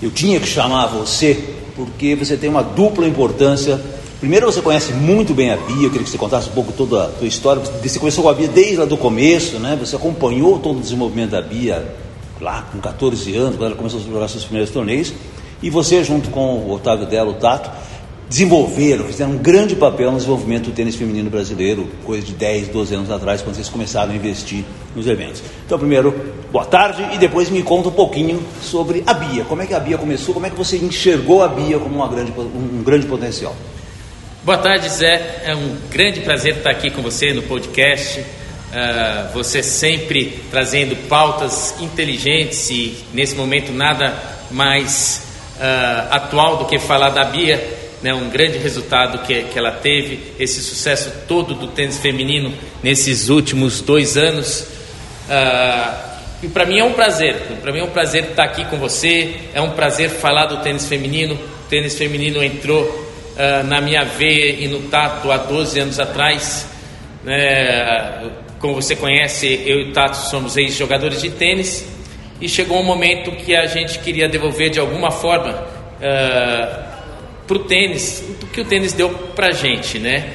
Eu 0.00 0.12
tinha 0.12 0.38
que 0.38 0.46
chamar 0.46 0.86
você 0.86 1.56
porque 1.74 2.14
você 2.14 2.36
tem 2.36 2.48
uma 2.48 2.62
dupla 2.62 3.08
importância 3.08 3.80
Primeiro 4.20 4.44
você 4.44 4.60
conhece 4.60 4.92
muito 4.92 5.32
bem 5.32 5.50
a 5.50 5.56
Bia, 5.56 5.86
eu 5.86 5.90
queria 5.90 6.04
que 6.04 6.10
você 6.10 6.18
contasse 6.18 6.50
um 6.50 6.52
pouco 6.52 6.72
toda 6.72 7.04
a 7.04 7.08
tua 7.08 7.26
história. 7.26 7.62
Você 7.82 7.98
começou 7.98 8.22
com 8.22 8.28
a 8.28 8.34
Bia 8.34 8.48
desde 8.48 8.76
lá 8.76 8.84
do 8.84 8.98
começo, 8.98 9.58
né? 9.58 9.78
Você 9.80 9.96
acompanhou 9.96 10.58
todo 10.58 10.76
o 10.76 10.80
desenvolvimento 10.80 11.30
da 11.30 11.40
Bia 11.40 11.90
lá 12.38 12.68
com 12.70 12.78
14 12.78 13.34
anos, 13.34 13.56
quando 13.56 13.68
ela 13.68 13.76
começou 13.76 13.98
a 13.98 14.02
jogar 14.02 14.28
seus 14.28 14.44
primeiros 14.44 14.70
torneios. 14.70 15.14
E 15.62 15.70
você, 15.70 16.04
junto 16.04 16.28
com 16.28 16.56
o 16.56 16.70
Otávio 16.70 17.06
Della, 17.06 17.30
o 17.30 17.34
Tato, 17.34 17.70
desenvolveram, 18.28 19.06
fizeram 19.06 19.32
um 19.32 19.38
grande 19.38 19.74
papel 19.74 20.10
no 20.10 20.18
desenvolvimento 20.18 20.66
do 20.66 20.72
tênis 20.72 20.96
feminino 20.96 21.30
brasileiro, 21.30 21.88
coisa 22.04 22.26
de 22.26 22.34
10, 22.34 22.68
12 22.68 22.94
anos 22.94 23.10
atrás, 23.10 23.40
quando 23.40 23.54
vocês 23.54 23.70
começaram 23.70 24.12
a 24.12 24.14
investir 24.14 24.66
nos 24.94 25.06
eventos. 25.06 25.42
Então, 25.64 25.78
primeiro, 25.78 26.14
boa 26.52 26.66
tarde 26.66 27.08
e 27.14 27.16
depois 27.16 27.48
me 27.48 27.62
conta 27.62 27.88
um 27.88 27.92
pouquinho 27.92 28.42
sobre 28.60 29.02
a 29.06 29.14
Bia. 29.14 29.44
Como 29.44 29.62
é 29.62 29.66
que 29.66 29.72
a 29.72 29.80
Bia 29.80 29.96
começou, 29.96 30.34
como 30.34 30.44
é 30.44 30.50
que 30.50 30.56
você 30.56 30.76
enxergou 30.76 31.42
a 31.42 31.48
Bia 31.48 31.78
como 31.78 32.06
grande, 32.06 32.34
um 32.38 32.82
grande 32.82 33.06
potencial? 33.06 33.56
Boa 34.42 34.56
tarde, 34.56 34.88
Zé. 34.88 35.42
É 35.44 35.54
um 35.54 35.76
grande 35.90 36.20
prazer 36.20 36.56
estar 36.56 36.70
aqui 36.70 36.90
com 36.90 37.02
você 37.02 37.34
no 37.34 37.42
podcast. 37.42 38.20
Uh, 38.20 39.34
você 39.34 39.62
sempre 39.62 40.40
trazendo 40.50 40.96
pautas 41.08 41.74
inteligentes 41.78 42.70
e, 42.70 42.96
nesse 43.12 43.34
momento, 43.34 43.70
nada 43.70 44.14
mais 44.50 45.26
uh, 45.58 46.14
atual 46.14 46.56
do 46.56 46.64
que 46.64 46.78
falar 46.78 47.10
da 47.10 47.22
Bia. 47.24 47.62
Né, 48.02 48.14
um 48.14 48.30
grande 48.30 48.56
resultado 48.56 49.18
que, 49.26 49.42
que 49.42 49.58
ela 49.58 49.72
teve, 49.72 50.32
esse 50.38 50.62
sucesso 50.62 51.12
todo 51.28 51.52
do 51.52 51.66
tênis 51.68 51.98
feminino 51.98 52.50
nesses 52.82 53.28
últimos 53.28 53.82
dois 53.82 54.16
anos. 54.16 54.62
Uh, 55.28 56.10
E 56.42 56.48
para 56.48 56.64
mim 56.64 56.78
é 56.78 56.84
um 56.84 56.94
prazer, 56.94 57.36
para 57.60 57.70
mim 57.70 57.80
é 57.80 57.84
um 57.84 57.90
prazer 57.90 58.30
estar 58.30 58.44
aqui 58.44 58.64
com 58.64 58.78
você, 58.78 59.34
é 59.52 59.60
um 59.60 59.72
prazer 59.72 60.08
falar 60.08 60.46
do 60.46 60.62
tênis 60.62 60.86
feminino. 60.86 61.34
O 61.34 61.68
tênis 61.68 61.98
feminino 61.98 62.42
entrou 62.42 63.09
uh, 63.40 63.66
na 63.66 63.80
minha 63.80 64.04
veia 64.04 64.52
e 64.62 64.68
no 64.68 64.82
tato 64.88 65.32
há 65.32 65.38
12 65.38 65.80
anos 65.80 65.98
atrás. 65.98 66.68
Né? 67.24 68.30
Como 68.60 68.74
você 68.74 68.94
conhece, 68.94 69.62
eu 69.64 69.80
e 69.80 69.90
o 69.90 69.92
Tato 69.92 70.14
somos 70.14 70.56
ex-jogadores 70.56 71.22
de 71.22 71.30
tênis 71.30 71.88
e 72.40 72.48
chegou 72.48 72.78
um 72.78 72.84
momento 72.84 73.32
que 73.32 73.56
a 73.56 73.66
gente 73.66 73.98
queria 74.00 74.28
devolver 74.28 74.68
de 74.68 74.78
alguma 74.78 75.10
forma 75.10 75.50
uh, 75.50 76.90
para 77.46 77.56
o 77.56 77.60
tênis 77.60 78.22
o 78.42 78.46
que 78.46 78.60
o 78.60 78.64
tênis 78.64 78.92
deu 78.92 79.10
para 79.10 79.48
a 79.48 79.52
gente, 79.52 79.98
né? 79.98 80.34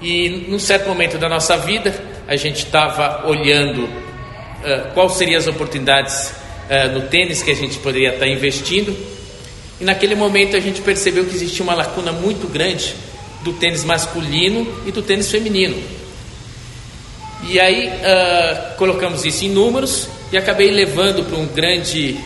E 0.00 0.46
num 0.48 0.58
certo 0.58 0.88
momento 0.88 1.18
da 1.18 1.28
nossa 1.28 1.56
vida, 1.56 1.94
a 2.28 2.36
gente 2.36 2.64
estava 2.64 3.26
olhando 3.26 3.84
uh, 3.84 4.92
quais 4.94 5.12
seriam 5.12 5.38
as 5.38 5.46
oportunidades 5.46 6.32
uh, 6.70 6.92
no 6.92 7.02
tênis 7.08 7.42
que 7.42 7.50
a 7.50 7.56
gente 7.56 7.78
poderia 7.78 8.10
estar 8.10 8.26
tá 8.26 8.28
investindo. 8.28 8.96
E 9.84 9.86
naquele 9.86 10.14
momento 10.14 10.56
a 10.56 10.60
gente 10.60 10.80
percebeu 10.80 11.26
que 11.26 11.34
existia 11.34 11.62
uma 11.62 11.74
lacuna 11.74 12.10
muito 12.10 12.50
grande 12.50 12.96
do 13.42 13.52
tênis 13.52 13.84
masculino 13.84 14.66
e 14.86 14.90
do 14.90 15.02
tênis 15.02 15.30
feminino. 15.30 15.76
E 17.46 17.60
aí 17.60 17.88
uh, 17.88 18.76
colocamos 18.78 19.26
isso 19.26 19.44
em 19.44 19.50
números 19.50 20.08
e 20.32 20.38
acabei 20.38 20.70
levando 20.70 21.22
para 21.24 21.36
um 21.36 21.44
grande 21.44 22.18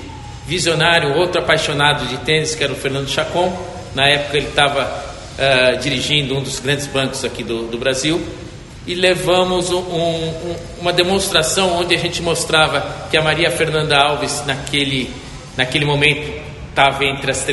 visionário, 0.46 1.16
outro 1.16 1.40
apaixonado 1.40 2.06
de 2.06 2.18
tênis, 2.18 2.54
que 2.54 2.62
era 2.62 2.72
o 2.72 2.76
Fernando 2.76 3.08
Chacon. 3.08 3.52
Na 3.92 4.06
época 4.06 4.36
ele 4.36 4.46
estava 4.46 4.84
uh, 4.84 5.78
dirigindo 5.78 6.36
um 6.36 6.40
dos 6.40 6.60
grandes 6.60 6.86
bancos 6.86 7.24
aqui 7.24 7.42
do, 7.42 7.66
do 7.66 7.76
Brasil. 7.76 8.24
E 8.86 8.94
levamos 8.94 9.72
um, 9.72 9.80
um, 9.80 10.56
uma 10.80 10.92
demonstração 10.92 11.76
onde 11.76 11.92
a 11.92 11.98
gente 11.98 12.22
mostrava 12.22 13.08
que 13.10 13.16
a 13.16 13.20
Maria 13.20 13.50
Fernanda 13.50 13.98
Alves, 13.98 14.44
naquele, 14.46 15.10
naquele 15.56 15.84
momento, 15.84 16.47
estava 16.78 17.04
entre 17.04 17.32
as 17.32 17.44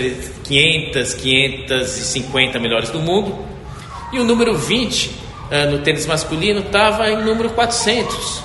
500, 0.44 1.16
550 1.16 2.60
melhores 2.60 2.92
do 2.92 3.00
mundo. 3.00 3.36
E 4.14 4.20
o 4.20 4.24
número 4.24 4.56
20 4.56 5.08
uh, 5.08 5.72
no 5.72 5.80
tênis 5.80 6.06
masculino 6.06 6.60
estava 6.60 7.10
em 7.10 7.24
número 7.24 7.50
400. 7.50 8.44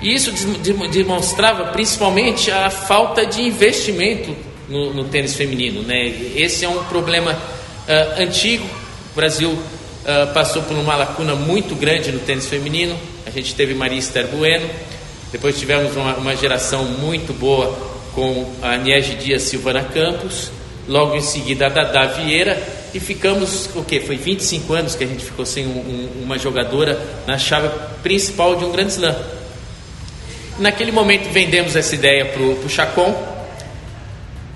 E 0.00 0.14
isso 0.14 0.30
demonstrava 0.92 1.64
principalmente 1.72 2.52
a 2.52 2.70
falta 2.70 3.26
de 3.26 3.42
investimento 3.42 4.34
no, 4.68 4.94
no 4.94 5.04
tênis 5.04 5.34
feminino. 5.34 5.82
Né? 5.82 6.06
Esse 6.36 6.64
é 6.64 6.68
um 6.68 6.84
problema 6.84 7.32
uh, 7.32 8.22
antigo. 8.22 8.64
O 9.12 9.16
Brasil 9.16 9.50
uh, 9.50 10.32
passou 10.32 10.62
por 10.62 10.76
uma 10.76 10.94
lacuna 10.94 11.34
muito 11.34 11.74
grande 11.74 12.12
no 12.12 12.20
tênis 12.20 12.46
feminino. 12.46 12.96
A 13.26 13.30
gente 13.30 13.56
teve 13.56 13.74
Maria 13.74 13.98
Esther 13.98 14.28
Bueno, 14.28 14.70
depois 15.32 15.58
tivemos 15.58 15.96
uma, 15.96 16.14
uma 16.14 16.36
geração 16.36 16.84
muito 16.84 17.32
boa 17.32 17.89
com 18.14 18.50
a 18.62 18.76
Niege 18.76 19.14
Dias 19.14 19.42
Silvana 19.42 19.82
Campos, 19.84 20.50
logo 20.88 21.14
em 21.14 21.20
seguida 21.20 21.66
a 21.66 21.68
Dada 21.68 22.06
Vieira 22.06 22.60
e 22.92 22.98
ficamos, 22.98 23.70
o 23.76 23.84
que? 23.84 24.00
Foi 24.00 24.16
25 24.16 24.72
anos 24.74 24.94
que 24.94 25.04
a 25.04 25.06
gente 25.06 25.24
ficou 25.24 25.46
sem 25.46 25.66
um, 25.66 25.70
um, 25.70 26.22
uma 26.24 26.38
jogadora 26.38 27.00
na 27.26 27.38
chave 27.38 27.68
principal 28.02 28.56
de 28.56 28.64
um 28.64 28.72
grande 28.72 28.92
slam. 28.92 29.16
Naquele 30.58 30.90
momento 30.92 31.30
vendemos 31.30 31.76
essa 31.76 31.94
ideia 31.94 32.26
para 32.26 32.42
o 32.42 32.68
Chacon 32.68 33.14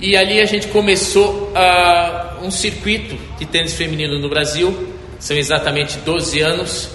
e 0.01 0.17
ali 0.17 0.41
a 0.41 0.45
gente 0.45 0.69
começou 0.69 1.53
uh, 1.55 2.45
um 2.45 2.51
circuito 2.51 3.17
de 3.39 3.47
tênis 3.47 3.75
feminino 3.75 4.19
no 4.19 4.29
Brasil. 4.29 4.93
São 5.19 5.37
exatamente 5.37 5.99
12 5.99 6.41
anos. 6.41 6.87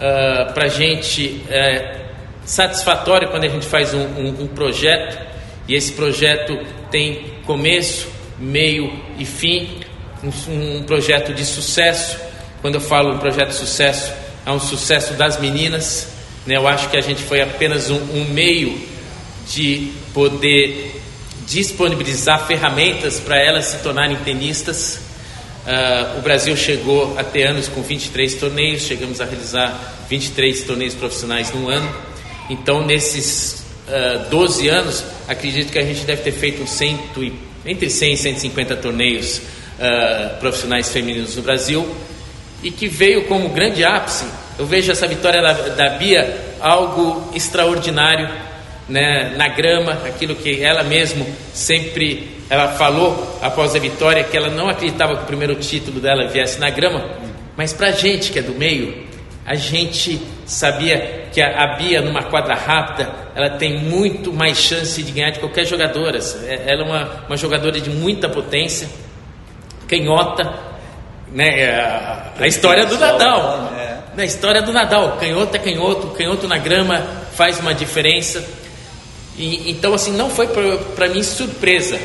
Uh, 0.00 0.52
para 0.54 0.64
a 0.64 0.68
gente 0.68 1.42
é 1.50 2.06
satisfatório 2.44 3.28
quando 3.28 3.44
a 3.44 3.48
gente 3.48 3.66
faz 3.66 3.92
um, 3.92 4.00
um, 4.00 4.28
um 4.40 4.46
projeto 4.48 5.29
e 5.70 5.74
esse 5.76 5.92
projeto 5.92 6.58
tem 6.90 7.22
começo, 7.46 8.08
meio 8.40 8.92
e 9.16 9.24
fim 9.24 9.68
um, 10.20 10.78
um 10.78 10.82
projeto 10.82 11.32
de 11.32 11.46
sucesso. 11.46 12.18
Quando 12.60 12.74
eu 12.74 12.80
falo 12.80 13.14
um 13.14 13.18
projeto 13.18 13.50
de 13.50 13.54
sucesso, 13.54 14.12
é 14.44 14.50
um 14.50 14.58
sucesso 14.58 15.14
das 15.14 15.38
meninas. 15.38 16.08
Né? 16.44 16.56
Eu 16.56 16.66
acho 16.66 16.90
que 16.90 16.96
a 16.96 17.00
gente 17.00 17.22
foi 17.22 17.40
apenas 17.40 17.88
um, 17.88 17.98
um 17.98 18.24
meio 18.32 18.80
de 19.48 19.92
poder 20.12 21.00
disponibilizar 21.46 22.48
ferramentas 22.48 23.20
para 23.20 23.38
elas 23.38 23.66
se 23.66 23.78
tornarem 23.78 24.16
tenistas. 24.24 24.98
Uh, 25.64 26.18
o 26.18 26.22
Brasil 26.22 26.56
chegou 26.56 27.16
até 27.16 27.44
anos 27.44 27.68
com 27.68 27.80
23 27.80 28.34
torneios, 28.34 28.82
chegamos 28.82 29.20
a 29.20 29.24
realizar 29.24 30.04
23 30.08 30.62
torneios 30.64 30.94
profissionais 30.94 31.54
no 31.54 31.68
ano. 31.68 31.88
Então, 32.48 32.84
nesses 32.84 33.59
uh, 33.90 34.26
ah, 34.26 34.28
12 34.30 34.68
anos, 34.68 35.04
acredito 35.28 35.72
que 35.72 35.78
a 35.78 35.84
gente 35.84 36.04
deve 36.04 36.22
ter 36.22 36.32
feito 36.32 36.66
cento 36.66 37.22
e, 37.22 37.32
entre 37.66 37.90
100 37.90 38.12
e 38.12 38.16
150 38.16 38.76
torneios 38.76 39.38
uh, 39.38 40.38
profissionais 40.38 40.90
femininos 40.90 41.36
no 41.36 41.42
Brasil 41.42 41.86
e 42.62 42.70
que 42.70 42.88
veio 42.88 43.24
como 43.24 43.48
grande 43.50 43.84
ápice. 43.84 44.24
Eu 44.58 44.66
vejo 44.66 44.92
essa 44.92 45.06
vitória 45.06 45.42
da, 45.42 45.52
da 45.52 45.88
Bia 45.90 46.38
algo 46.60 47.30
extraordinário 47.34 48.28
né, 48.88 49.34
na 49.36 49.48
grama, 49.48 49.92
aquilo 50.06 50.34
que 50.34 50.62
ela 50.62 50.82
mesmo 50.82 51.26
sempre 51.54 52.40
ela 52.50 52.72
falou 52.72 53.38
após 53.40 53.76
a 53.76 53.78
vitória 53.78 54.24
que 54.24 54.36
ela 54.36 54.50
não 54.50 54.68
acreditava 54.68 55.16
que 55.16 55.22
o 55.22 55.26
primeiro 55.26 55.54
título 55.54 56.00
dela 56.00 56.26
viesse 56.26 56.58
na 56.58 56.68
grama, 56.68 57.08
mas 57.56 57.72
para 57.72 57.88
a 57.88 57.92
gente 57.92 58.32
que 58.32 58.40
é 58.40 58.42
do 58.42 58.52
meio, 58.52 59.06
a 59.46 59.54
gente 59.54 60.20
sabia 60.50 61.28
que 61.32 61.40
a, 61.40 61.76
Bia 61.76 62.02
numa 62.02 62.24
quadra 62.24 62.54
rápida 62.54 63.08
ela 63.36 63.50
tem 63.50 63.78
muito 63.78 64.32
mais 64.32 64.58
chance 64.58 65.00
de 65.00 65.12
ganhar 65.12 65.30
de 65.30 65.38
qualquer 65.38 65.64
jogadora. 65.64 66.18
É, 66.44 66.64
ela 66.66 66.82
é 66.82 66.84
uma, 66.84 67.10
uma 67.28 67.36
jogadora 67.36 67.80
de 67.80 67.88
muita 67.88 68.28
potência 68.28 68.88
canhota, 69.86 70.52
né? 71.32 71.60
É, 71.60 71.80
a, 71.80 72.32
a 72.40 72.46
história 72.48 72.84
do 72.84 72.98
Nadal. 72.98 73.72
É. 73.78 73.98
Na 74.16 74.24
história 74.24 74.60
do 74.60 74.72
Nadal, 74.72 75.16
canhoto 75.18 75.56
é 75.56 75.58
canhoto, 75.60 76.08
canhoto 76.08 76.48
na 76.48 76.58
grama 76.58 77.00
faz 77.34 77.60
uma 77.60 77.72
diferença. 77.72 78.44
E, 79.38 79.70
então, 79.70 79.94
assim, 79.94 80.12
não 80.12 80.28
foi 80.28 80.48
para 80.48 81.08
mim 81.08 81.22
surpresa. 81.22 81.98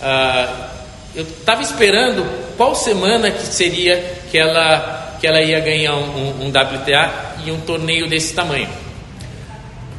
Ah, 0.00 0.68
eu 1.14 1.22
estava 1.22 1.62
esperando 1.62 2.24
qual 2.56 2.74
semana 2.74 3.30
que 3.30 3.46
seria 3.46 4.20
que 4.30 4.36
ela, 4.36 5.01
que 5.22 5.26
ela 5.28 5.40
ia 5.40 5.60
ganhar 5.60 5.94
um, 5.94 6.00
um, 6.00 6.46
um 6.46 6.48
WTA 6.48 7.36
e 7.46 7.52
um 7.52 7.60
torneio 7.60 8.08
desse 8.08 8.34
tamanho. 8.34 8.68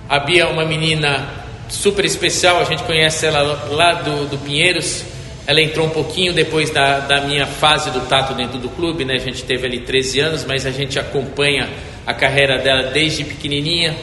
A 0.10 0.20
Bia 0.20 0.44
é 0.44 0.46
uma 0.46 0.65
menina 0.65 1.30
super 1.70 2.03
especial, 2.03 2.60
a 2.60 2.65
gente 2.65 2.84
conhece 2.84 3.25
ela 3.25 3.70
lá 3.72 3.94
do, 3.94 4.27
do 4.27 4.38
Pinheiros, 4.38 5.06
ela 5.48 5.62
entrou 5.62 5.88
um 5.88 5.92
pouquinho 5.92 6.34
depois 6.34 6.72
da, 6.72 7.00
da 7.00 7.22
minha 7.22 7.46
fase 7.46 7.89
do 7.89 8.01
tato 8.01 8.34
dentro 8.34 8.58
do 8.58 8.68
clube, 8.68 9.06
né? 9.06 9.13
A 9.13 9.20
gente 9.20 9.46
teve 9.46 9.65
ali 9.65 9.80
13 9.80 10.20
anos, 10.20 10.44
mas 10.44 10.65
a 10.65 10.72
gente 10.72 11.00
acompanha 11.00 11.70
a 12.06 12.13
carreira 12.13 12.58
dela 12.58 12.92
desde 12.92 13.24
pequenininha. 13.24 13.96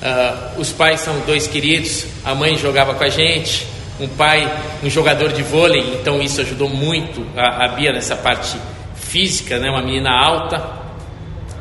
Uh, 0.00 0.60
os 0.60 0.70
pais 0.70 1.00
são 1.00 1.18
dois 1.26 1.48
queridos, 1.48 2.06
a 2.24 2.36
mãe 2.36 2.56
jogava 2.56 2.94
com 2.94 3.02
a 3.02 3.08
gente, 3.08 3.66
um 3.98 4.06
pai, 4.06 4.48
um 4.80 4.88
jogador 4.88 5.32
de 5.32 5.42
vôlei, 5.42 5.96
então 6.00 6.22
isso 6.22 6.40
ajudou 6.40 6.68
muito 6.68 7.26
a, 7.36 7.64
a 7.64 7.68
Bia 7.68 7.92
nessa 7.92 8.14
parte 8.14 8.56
física, 9.06 9.58
né? 9.58 9.70
Uma 9.70 9.82
menina 9.82 10.10
alta 10.10 10.86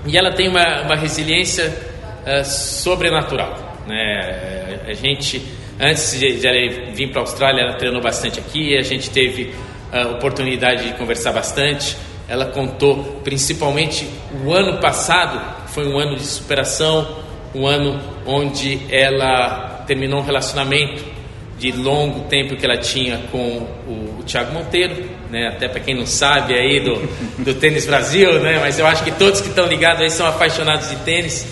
e 0.05 0.17
ela 0.17 0.31
tem 0.31 0.49
uma, 0.49 0.81
uma 0.81 0.95
resiliência 0.95 1.73
uh, 2.25 2.45
sobrenatural, 2.45 3.77
né? 3.87 4.81
A 4.87 4.93
gente 4.93 5.41
Antes 5.79 6.17
de, 6.17 6.39
de 6.39 6.91
vir 6.93 7.11
para 7.11 7.19
a 7.19 7.23
Austrália, 7.23 7.61
ela 7.61 7.73
treinou 7.73 8.01
bastante 8.01 8.39
aqui, 8.39 8.77
a 8.77 8.81
gente 8.81 9.09
teve 9.09 9.53
a 9.91 10.03
ah, 10.03 10.07
oportunidade 10.11 10.87
de 10.87 10.93
conversar 10.93 11.33
bastante. 11.33 11.97
Ela 12.29 12.45
contou 12.45 13.21
principalmente 13.25 14.07
o 14.43 14.53
ano 14.53 14.79
passado, 14.79 15.67
foi 15.67 15.85
um 15.85 15.99
ano 15.99 16.15
de 16.15 16.25
superação, 16.25 17.17
um 17.53 17.67
ano 17.67 17.99
onde 18.25 18.79
ela 18.89 19.83
terminou 19.85 20.21
um 20.21 20.23
relacionamento 20.23 21.03
de 21.59 21.73
longo 21.73 22.21
tempo 22.21 22.55
que 22.55 22.65
ela 22.65 22.77
tinha 22.77 23.17
com 23.29 23.37
o, 23.37 24.19
o 24.19 24.23
Thiago 24.23 24.53
Monteiro, 24.53 25.09
né? 25.29 25.48
até 25.48 25.67
para 25.67 25.79
quem 25.79 25.96
não 25.96 26.05
sabe 26.05 26.53
aí 26.53 26.79
do, 26.79 26.96
do 27.44 27.53
tênis 27.55 27.86
Brasil, 27.86 28.39
né? 28.39 28.60
mas 28.60 28.79
eu 28.79 28.86
acho 28.86 29.03
que 29.03 29.12
todos 29.12 29.41
que 29.41 29.50
estão 29.50 29.65
ligados 29.65 30.01
aí 30.01 30.10
são 30.10 30.25
apaixonados 30.25 30.89
de 30.89 30.96
tênis. 30.98 31.46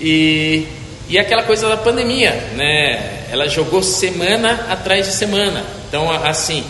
E, 0.00 0.66
e 1.08 1.18
aquela 1.18 1.42
coisa 1.42 1.68
da 1.68 1.76
pandemia, 1.76 2.32
né? 2.54 3.26
ela 3.30 3.48
jogou 3.48 3.82
semana 3.82 4.66
atrás 4.68 5.06
de 5.06 5.12
semana. 5.12 5.64
Então, 5.88 6.10
assim, 6.10 6.64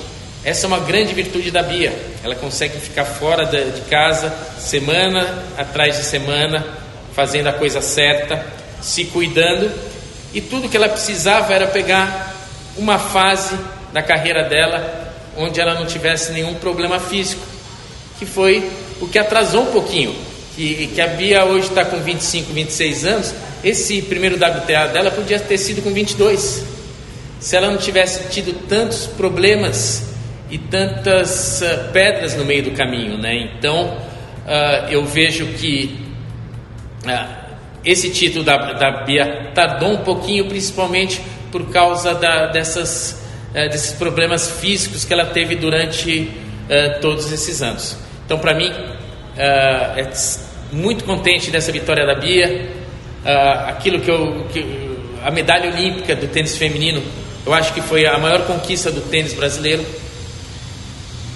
essa 0.44 0.66
é 0.66 0.68
uma 0.68 0.80
grande 0.80 1.12
virtude 1.12 1.50
da 1.50 1.62
Bia. 1.62 1.92
Ela 2.24 2.34
consegue 2.34 2.78
ficar 2.78 3.04
fora 3.04 3.44
de 3.44 3.80
casa 3.82 4.34
semana 4.58 5.44
atrás 5.56 5.98
de 5.98 6.04
semana, 6.04 6.66
fazendo 7.14 7.48
a 7.48 7.52
coisa 7.52 7.80
certa, 7.80 8.44
se 8.80 9.04
cuidando. 9.06 9.70
E 10.32 10.40
tudo 10.40 10.68
que 10.68 10.76
ela 10.76 10.88
precisava 10.88 11.52
era 11.52 11.66
pegar 11.66 12.34
uma 12.76 12.98
fase 12.98 13.54
da 13.92 14.02
carreira 14.02 14.44
dela 14.44 15.09
onde 15.36 15.60
ela 15.60 15.74
não 15.74 15.86
tivesse 15.86 16.32
nenhum 16.32 16.54
problema 16.54 16.98
físico, 16.98 17.42
que 18.18 18.26
foi 18.26 18.70
o 19.00 19.08
que 19.08 19.18
atrasou 19.18 19.62
um 19.62 19.72
pouquinho. 19.72 20.14
que, 20.54 20.88
que 20.88 21.00
a 21.00 21.06
Bia 21.06 21.44
hoje 21.44 21.68
está 21.68 21.84
com 21.84 21.98
25, 21.98 22.52
26 22.52 23.04
anos, 23.04 23.34
esse 23.62 24.02
primeiro 24.02 24.36
WTA 24.36 24.86
dela 24.88 25.10
podia 25.10 25.38
ter 25.38 25.58
sido 25.58 25.82
com 25.82 25.90
22. 25.90 26.64
Se 27.38 27.56
ela 27.56 27.70
não 27.70 27.78
tivesse 27.78 28.28
tido 28.28 28.52
tantos 28.68 29.06
problemas 29.06 30.10
e 30.50 30.58
tantas 30.58 31.62
uh, 31.62 31.92
pedras 31.92 32.34
no 32.34 32.44
meio 32.44 32.64
do 32.64 32.72
caminho, 32.72 33.16
né? 33.16 33.50
Então, 33.56 33.96
uh, 34.46 34.90
eu 34.90 35.04
vejo 35.04 35.46
que 35.46 35.98
uh, 37.06 37.40
esse 37.84 38.10
título 38.10 38.44
da, 38.44 38.72
da 38.72 39.04
Bia 39.04 39.52
tardou 39.54 39.92
um 39.92 39.98
pouquinho, 39.98 40.46
principalmente 40.46 41.20
por 41.52 41.70
causa 41.70 42.14
da, 42.14 42.46
dessas, 42.46 43.19
desses 43.52 43.92
problemas 43.92 44.50
físicos 44.60 45.04
que 45.04 45.12
ela 45.12 45.26
teve 45.26 45.56
durante 45.56 46.30
todos 47.00 47.32
esses 47.32 47.62
anos. 47.62 47.96
Então, 48.24 48.38
para 48.38 48.54
mim, 48.54 48.72
é 49.36 50.08
muito 50.72 51.04
contente 51.04 51.50
dessa 51.50 51.72
vitória 51.72 52.06
da 52.06 52.14
Bia. 52.14 52.70
aquilo 53.66 54.00
que 54.00 54.10
eu, 54.10 54.46
que, 54.52 54.64
a 55.24 55.30
medalha 55.30 55.70
olímpica 55.70 56.14
do 56.14 56.26
tênis 56.28 56.56
feminino, 56.56 57.02
eu 57.44 57.52
acho 57.52 57.72
que 57.72 57.80
foi 57.80 58.06
a 58.06 58.18
maior 58.18 58.46
conquista 58.46 58.90
do 58.90 59.00
tênis 59.00 59.34
brasileiro. 59.34 59.84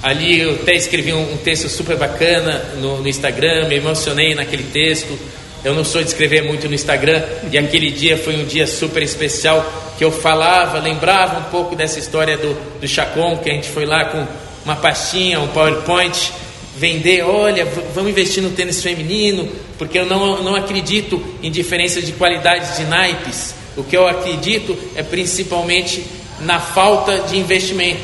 Ali 0.02 0.40
eu 0.40 0.54
até 0.56 0.74
escrevi 0.74 1.12
um, 1.12 1.32
um 1.32 1.36
texto 1.38 1.68
super 1.68 1.96
bacana 1.96 2.62
no, 2.76 3.00
no, 3.00 3.08
Instagram, 3.08 3.68
me 3.68 3.76
emocionei 3.76 4.34
naquele 4.34 4.64
texto. 4.64 5.18
Eu 5.64 5.74
não 5.74 5.82
sou 5.82 6.02
de 6.02 6.08
escrever 6.08 6.42
muito 6.42 6.68
no 6.68 6.74
Instagram 6.74 7.22
e 7.50 7.56
aquele 7.56 7.90
dia 7.90 8.18
foi 8.18 8.36
um 8.36 8.44
dia 8.44 8.66
super 8.66 9.02
especial 9.02 9.64
que 9.96 10.04
eu 10.04 10.12
falava, 10.12 10.78
lembrava 10.78 11.38
um 11.38 11.50
pouco 11.50 11.74
dessa 11.74 11.98
história 11.98 12.36
do, 12.36 12.54
do 12.80 12.86
Chacon, 12.86 13.38
que 13.38 13.48
a 13.48 13.54
gente 13.54 13.70
foi 13.70 13.86
lá 13.86 14.04
com 14.04 14.26
uma 14.64 14.76
pastinha, 14.76 15.40
um 15.40 15.48
PowerPoint, 15.48 16.32
vender, 16.76 17.22
olha, 17.22 17.64
vamos 17.94 18.10
investir 18.10 18.42
no 18.42 18.50
tênis 18.50 18.82
feminino, 18.82 19.48
porque 19.78 19.98
eu 19.98 20.04
não, 20.04 20.42
não 20.42 20.54
acredito 20.54 21.22
em 21.42 21.50
diferença 21.50 22.02
de 22.02 22.12
qualidade 22.12 22.76
de 22.76 22.84
naipes. 22.84 23.54
O 23.76 23.82
que 23.82 23.96
eu 23.96 24.06
acredito 24.06 24.76
é 24.94 25.02
principalmente 25.02 26.04
na 26.40 26.60
falta 26.60 27.20
de 27.20 27.38
investimento. 27.38 28.02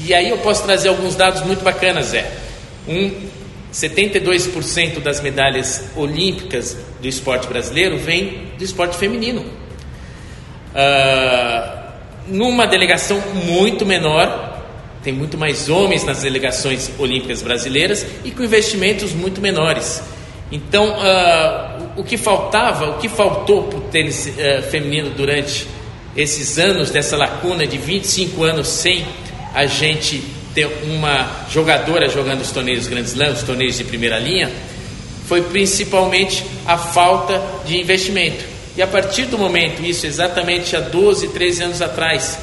E 0.00 0.12
aí 0.12 0.28
eu 0.28 0.38
posso 0.38 0.64
trazer 0.64 0.88
alguns 0.88 1.14
dados 1.14 1.42
muito 1.42 1.62
bacanas, 1.62 2.06
Zé. 2.06 2.30
Um, 2.88 3.12
72% 3.74 5.00
das 5.00 5.20
medalhas 5.20 5.90
olímpicas 5.96 6.76
do 7.00 7.08
esporte 7.08 7.48
brasileiro 7.48 7.98
vem 7.98 8.52
do 8.56 8.62
esporte 8.62 8.96
feminino. 8.96 9.40
Uh, 10.70 11.84
numa 12.28 12.66
delegação 12.68 13.20
muito 13.46 13.84
menor, 13.84 14.62
tem 15.02 15.12
muito 15.12 15.36
mais 15.36 15.68
homens 15.68 16.04
nas 16.04 16.22
delegações 16.22 16.88
olímpicas 16.98 17.42
brasileiras 17.42 18.06
e 18.24 18.30
com 18.30 18.44
investimentos 18.44 19.12
muito 19.12 19.40
menores. 19.40 20.00
Então, 20.52 20.90
uh, 20.90 21.88
o 21.96 22.04
que 22.04 22.16
faltava, 22.16 22.90
o 22.90 22.98
que 22.98 23.08
faltou 23.08 23.64
para 23.64 23.78
o 23.78 23.82
tênis 23.82 24.26
uh, 24.28 24.62
feminino 24.70 25.10
durante 25.10 25.66
esses 26.16 26.60
anos, 26.60 26.92
dessa 26.92 27.16
lacuna 27.16 27.66
de 27.66 27.76
25 27.76 28.44
anos 28.44 28.68
sem 28.68 29.04
a 29.52 29.66
gente 29.66 30.22
ter 30.54 30.66
uma 30.84 31.46
jogadora 31.50 32.08
jogando 32.08 32.40
os 32.40 32.50
torneios 32.50 32.86
Grand 32.86 33.02
Slam, 33.02 33.32
os 33.32 33.42
torneios 33.42 33.76
de 33.76 33.84
primeira 33.84 34.18
linha, 34.18 34.50
foi 35.26 35.42
principalmente 35.42 36.44
a 36.64 36.76
falta 36.76 37.42
de 37.66 37.80
investimento. 37.80 38.44
E 38.76 38.82
a 38.82 38.86
partir 38.86 39.26
do 39.26 39.38
momento, 39.38 39.82
isso 39.82 40.06
exatamente 40.06 40.76
há 40.76 40.80
12, 40.80 41.28
13 41.28 41.62
anos 41.64 41.82
atrás, 41.82 42.38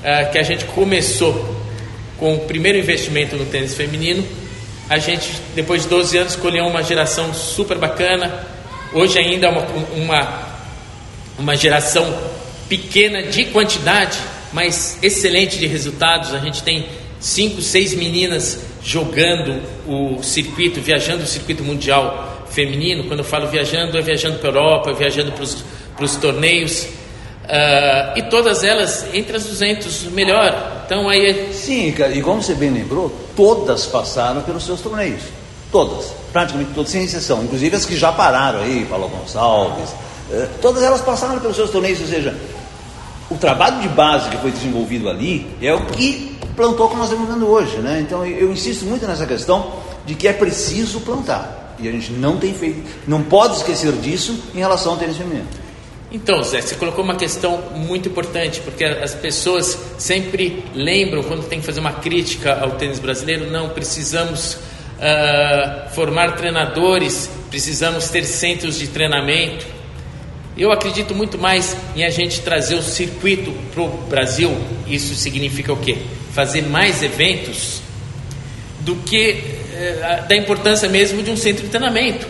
uh, 0.00 0.30
que 0.30 0.38
a 0.38 0.42
gente 0.42 0.64
começou 0.66 1.56
com 2.18 2.34
o 2.34 2.40
primeiro 2.40 2.78
investimento 2.78 3.36
no 3.36 3.46
tênis 3.46 3.74
feminino, 3.74 4.26
a 4.88 4.98
gente, 4.98 5.28
depois 5.54 5.82
de 5.82 5.88
12 5.88 6.16
anos, 6.16 6.32
escolheu 6.34 6.64
uma 6.66 6.82
geração 6.82 7.34
super 7.34 7.76
bacana. 7.76 8.46
Hoje 8.92 9.18
ainda 9.18 9.48
é 9.48 9.50
uma, 9.50 9.66
uma, 9.96 10.42
uma 11.38 11.56
geração 11.56 12.16
pequena 12.68 13.24
de 13.24 13.46
quantidade, 13.46 14.16
mas 14.52 14.96
excelente 15.02 15.58
de 15.58 15.66
resultados. 15.66 16.32
A 16.32 16.38
gente 16.38 16.62
tem 16.62 16.86
cinco, 17.20 17.60
seis 17.62 17.94
meninas 17.94 18.58
jogando 18.82 19.60
o 19.86 20.22
circuito, 20.22 20.80
viajando 20.80 21.24
o 21.24 21.26
circuito 21.26 21.64
mundial 21.64 22.44
feminino. 22.48 23.04
Quando 23.04 23.20
eu 23.20 23.24
falo 23.24 23.48
viajando, 23.48 23.98
é 23.98 24.02
viajando 24.02 24.38
para 24.38 24.48
a 24.48 24.52
Europa, 24.52 24.90
é 24.90 24.94
viajando 24.94 25.32
para 25.32 26.04
os 26.04 26.16
torneios. 26.16 26.84
Uh, 27.46 28.18
e 28.18 28.22
todas 28.22 28.64
elas 28.64 29.06
entre 29.14 29.36
as 29.36 29.44
200 29.44 30.04
melhor. 30.04 30.82
Então 30.84 31.08
aí 31.08 31.26
é... 31.26 31.52
Sim, 31.52 31.94
e 32.14 32.20
como 32.20 32.42
você 32.42 32.54
bem 32.54 32.70
lembrou, 32.70 33.14
todas 33.36 33.86
passaram 33.86 34.42
pelos 34.42 34.64
seus 34.64 34.80
torneios. 34.80 35.22
Todas, 35.70 36.12
praticamente 36.32 36.70
todas, 36.74 36.90
sem 36.90 37.04
exceção. 37.04 37.44
Inclusive 37.44 37.76
as 37.76 37.84
que 37.84 37.96
já 37.96 38.12
pararam 38.12 38.60
aí, 38.60 38.86
Paulo 38.88 39.08
Gonçalves. 39.08 39.90
Uh, 40.30 40.48
todas 40.60 40.82
elas 40.82 41.00
passaram 41.00 41.38
pelos 41.38 41.56
seus 41.56 41.70
torneios, 41.70 42.00
ou 42.00 42.06
seja, 42.06 42.36
o 43.30 43.36
trabalho 43.36 43.80
de 43.80 43.88
base 43.88 44.28
que 44.28 44.36
foi 44.38 44.50
desenvolvido 44.50 45.08
ali 45.08 45.46
é 45.60 45.72
o 45.74 45.86
que 45.86 46.35
plantou 46.56 46.88
como 46.88 47.00
nós 47.00 47.10
estamos 47.10 47.28
vendo 47.32 47.46
hoje, 47.46 47.76
né? 47.78 48.00
Então 48.00 48.24
eu 48.26 48.50
insisto 48.50 48.84
muito 48.84 49.06
nessa 49.06 49.26
questão 49.26 49.72
de 50.06 50.14
que 50.14 50.26
é 50.26 50.32
preciso 50.32 51.00
plantar 51.00 51.76
e 51.78 51.88
a 51.88 51.92
gente 51.92 52.12
não 52.12 52.38
tem 52.38 52.54
feito, 52.54 52.82
não 53.06 53.22
pode 53.22 53.56
esquecer 53.56 53.92
disso 53.92 54.36
em 54.54 54.58
relação 54.58 54.92
ao 54.92 54.98
tênis 54.98 55.16
feminino. 55.16 55.46
Então, 56.10 56.42
Zé, 56.42 56.60
você 56.60 56.76
colocou 56.76 57.04
uma 57.04 57.16
questão 57.16 57.60
muito 57.74 58.08
importante, 58.08 58.60
porque 58.60 58.84
as 58.84 59.14
pessoas 59.14 59.76
sempre 59.98 60.64
lembram 60.72 61.22
quando 61.24 61.46
tem 61.46 61.60
que 61.60 61.66
fazer 61.66 61.80
uma 61.80 61.92
crítica 61.92 62.58
ao 62.60 62.72
tênis 62.72 62.98
brasileiro, 62.98 63.50
não 63.50 63.70
precisamos 63.70 64.54
uh, 64.54 65.90
formar 65.94 66.36
treinadores, 66.36 67.28
precisamos 67.50 68.08
ter 68.08 68.24
centros 68.24 68.78
de 68.78 68.86
treinamento. 68.86 69.66
Eu 70.56 70.72
acredito 70.72 71.14
muito 71.14 71.36
mais 71.36 71.76
em 71.94 72.04
a 72.04 72.08
gente 72.08 72.40
trazer 72.40 72.76
o 72.76 72.82
circuito 72.82 73.52
para 73.74 73.82
o 73.82 73.88
Brasil. 74.08 74.56
Isso 74.86 75.14
significa 75.14 75.72
o 75.72 75.76
quê? 75.76 75.98
Fazer 76.36 76.62
mais 76.62 77.02
eventos 77.02 77.80
do 78.80 78.94
que 78.96 79.42
eh, 79.72 80.24
da 80.28 80.36
importância 80.36 80.86
mesmo 80.88 81.22
de 81.22 81.30
um 81.30 81.36
centro 81.36 81.64
de 81.64 81.70
treinamento. 81.70 82.26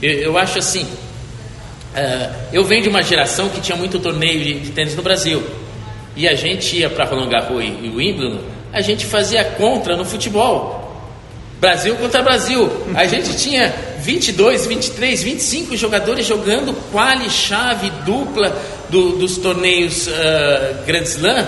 Eu, 0.00 0.10
eu 0.10 0.38
acho 0.38 0.58
assim. 0.58 0.82
Uh, 0.82 2.34
eu 2.50 2.64
venho 2.64 2.82
de 2.82 2.88
uma 2.88 3.02
geração 3.02 3.50
que 3.50 3.60
tinha 3.60 3.76
muito 3.76 3.98
torneio 3.98 4.42
de, 4.42 4.60
de 4.60 4.70
tênis 4.70 4.96
no 4.96 5.02
Brasil. 5.02 5.42
E 6.16 6.26
a 6.26 6.34
gente 6.34 6.76
ia 6.76 6.88
para 6.88 7.04
Roland 7.04 7.28
Garros 7.28 7.62
e, 7.62 7.66
e 7.66 7.92
Wimbledon, 7.94 8.40
a 8.72 8.80
gente 8.80 9.04
fazia 9.04 9.44
contra 9.44 9.94
no 9.96 10.04
futebol. 10.04 10.80
Brasil 11.60 11.94
contra 11.96 12.22
Brasil. 12.22 12.70
A 12.94 13.06
gente 13.06 13.36
tinha 13.38 13.72
22, 14.00 14.66
23, 14.66 15.22
25 15.22 15.76
jogadores 15.76 16.26
jogando 16.26 16.74
quali, 16.90 17.28
chave, 17.28 17.90
dupla 18.06 18.50
do, 18.88 19.18
dos 19.18 19.36
torneios 19.36 20.06
uh, 20.06 20.84
Grand 20.86 21.04
Slam. 21.04 21.46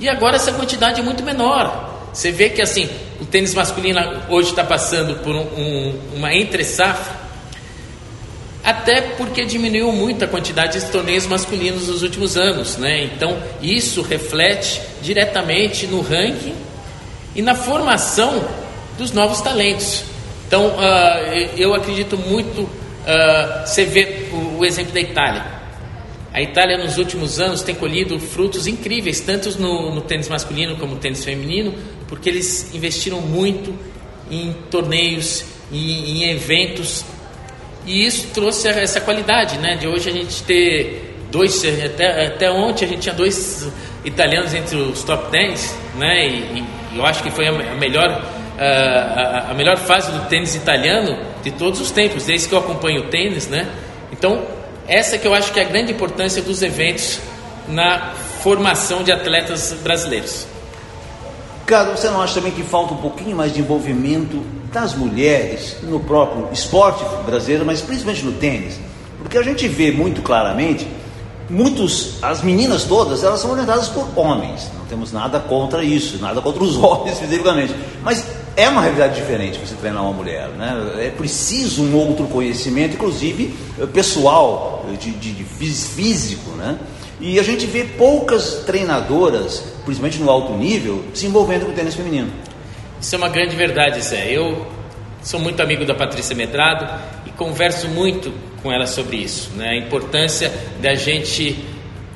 E 0.00 0.08
agora 0.08 0.36
essa 0.36 0.52
quantidade 0.52 1.00
é 1.00 1.02
muito 1.02 1.22
menor. 1.22 2.08
Você 2.12 2.30
vê 2.30 2.48
que 2.48 2.62
assim, 2.62 2.88
o 3.20 3.24
tênis 3.24 3.54
masculino 3.54 4.00
hoje 4.28 4.50
está 4.50 4.64
passando 4.64 5.16
por 5.16 5.34
um, 5.34 5.42
um, 5.42 6.00
uma 6.16 6.34
entre-safra, 6.34 7.18
até 8.62 9.00
porque 9.00 9.44
diminuiu 9.44 9.90
muito 9.92 10.24
a 10.24 10.28
quantidade 10.28 10.78
de 10.78 10.86
torneios 10.90 11.26
masculinos 11.26 11.88
nos 11.88 12.02
últimos 12.02 12.36
anos. 12.36 12.76
Né? 12.76 13.04
Então, 13.04 13.36
isso 13.62 14.02
reflete 14.02 14.80
diretamente 15.00 15.86
no 15.86 16.00
ranking 16.00 16.54
e 17.34 17.42
na 17.42 17.54
formação 17.54 18.44
dos 18.98 19.12
novos 19.12 19.40
talentos. 19.40 20.04
Então, 20.46 20.66
uh, 20.66 21.50
eu 21.56 21.74
acredito 21.74 22.16
muito. 22.16 22.62
Uh, 22.62 23.66
você 23.66 23.84
vê 23.84 24.28
o, 24.32 24.58
o, 24.58 24.64
exemplo 24.64 24.92
da 24.92 25.00
Itália. 25.00 25.57
A 26.32 26.42
Itália, 26.42 26.76
nos 26.76 26.98
últimos 26.98 27.40
anos, 27.40 27.62
tem 27.62 27.74
colhido 27.74 28.18
frutos 28.20 28.66
incríveis, 28.66 29.20
tanto 29.20 29.58
no, 29.58 29.94
no 29.94 30.00
tênis 30.02 30.28
masculino 30.28 30.76
como 30.76 30.94
no 30.94 31.00
tênis 31.00 31.24
feminino, 31.24 31.74
porque 32.06 32.28
eles 32.28 32.74
investiram 32.74 33.20
muito 33.20 33.74
em 34.30 34.54
torneios, 34.70 35.44
em, 35.72 36.22
em 36.22 36.30
eventos, 36.30 37.04
e 37.86 38.04
isso 38.04 38.28
trouxe 38.34 38.68
essa 38.68 39.00
qualidade, 39.00 39.56
né? 39.58 39.76
De 39.76 39.88
hoje 39.88 40.10
a 40.10 40.12
gente 40.12 40.42
ter 40.42 41.16
dois, 41.30 41.64
até, 41.64 42.26
até 42.26 42.50
ontem 42.50 42.84
a 42.84 42.88
gente 42.88 43.00
tinha 43.00 43.14
dois 43.14 43.66
italianos 44.04 44.52
entre 44.52 44.76
os 44.76 45.02
top 45.02 45.30
10, 45.30 45.78
né? 45.96 46.26
E, 46.28 46.62
e 46.92 46.98
eu 46.98 47.06
acho 47.06 47.22
que 47.22 47.30
foi 47.30 47.46
a 47.46 47.52
melhor 47.52 48.22
a, 48.58 49.52
a, 49.52 49.54
melhor 49.54 49.76
fase 49.76 50.10
do 50.12 50.26
tênis 50.26 50.54
italiano 50.54 51.16
de 51.42 51.50
todos 51.52 51.80
os 51.80 51.90
tempos, 51.90 52.26
desde 52.26 52.48
que 52.48 52.54
eu 52.54 52.58
acompanho 52.58 53.02
o 53.02 53.04
tênis, 53.04 53.46
né? 53.48 53.68
Então, 54.12 54.44
essa 54.88 55.18
que 55.18 55.26
eu 55.26 55.34
acho 55.34 55.52
que 55.52 55.60
é 55.60 55.64
a 55.64 55.68
grande 55.68 55.92
importância 55.92 56.42
dos 56.42 56.62
eventos 56.62 57.20
na 57.68 58.14
formação 58.42 59.02
de 59.02 59.12
atletas 59.12 59.74
brasileiros. 59.82 60.46
Cara, 61.66 61.94
você 61.94 62.08
não 62.08 62.22
acha 62.22 62.34
também 62.34 62.52
que 62.52 62.62
falta 62.62 62.94
um 62.94 62.96
pouquinho 62.96 63.36
mais 63.36 63.52
de 63.52 63.60
envolvimento 63.60 64.42
das 64.72 64.94
mulheres 64.94 65.76
no 65.82 66.00
próprio 66.00 66.48
esporte 66.50 67.04
brasileiro, 67.26 67.66
mas 67.66 67.82
principalmente 67.82 68.24
no 68.24 68.32
tênis? 68.32 68.80
Porque 69.18 69.36
a 69.36 69.42
gente 69.42 69.68
vê 69.68 69.92
muito 69.92 70.22
claramente, 70.22 70.88
muitos, 71.50 72.14
as 72.22 72.42
meninas 72.42 72.84
todas, 72.84 73.22
elas 73.22 73.40
são 73.40 73.50
orientadas 73.50 73.88
por 73.88 74.08
homens. 74.16 74.70
Não 74.78 74.86
temos 74.86 75.12
nada 75.12 75.38
contra 75.40 75.84
isso, 75.84 76.18
nada 76.18 76.40
contra 76.40 76.62
os 76.62 76.76
homens 76.82 77.12
especificamente. 77.12 77.74
Mas 78.02 78.24
é 78.58 78.68
uma 78.68 78.82
realidade 78.82 79.14
diferente 79.14 79.56
você 79.56 79.76
treinar 79.76 80.02
uma 80.02 80.12
mulher. 80.12 80.48
Né? 80.48 81.06
É 81.06 81.10
preciso 81.10 81.80
um 81.80 81.94
outro 81.94 82.26
conhecimento, 82.26 82.94
inclusive 82.94 83.54
eh, 83.78 83.86
pessoal, 83.86 84.84
de, 84.98 85.12
de, 85.12 85.32
de 85.32 85.44
físico. 85.44 86.50
Né? 86.56 86.76
E 87.20 87.38
a 87.38 87.42
gente 87.44 87.66
vê 87.66 87.84
poucas 87.84 88.64
treinadoras, 88.66 89.62
principalmente 89.84 90.18
no 90.18 90.28
alto 90.28 90.54
nível, 90.54 91.04
se 91.14 91.26
envolvendo 91.26 91.66
com 91.66 91.70
o 91.70 91.74
tênis 91.74 91.94
feminino. 91.94 92.32
Isso 93.00 93.14
é 93.14 93.18
uma 93.18 93.28
grande 93.28 93.54
verdade, 93.54 94.00
Zé. 94.02 94.28
Eu 94.28 94.66
sou 95.22 95.38
muito 95.38 95.62
amigo 95.62 95.84
da 95.84 95.94
Patrícia 95.94 96.34
Medrado 96.34 97.00
e 97.26 97.30
converso 97.30 97.86
muito 97.86 98.32
com 98.60 98.72
ela 98.72 98.88
sobre 98.88 99.18
isso, 99.18 99.52
né? 99.54 99.68
a 99.68 99.76
importância 99.76 100.52
da 100.82 100.96
gente 100.96 101.64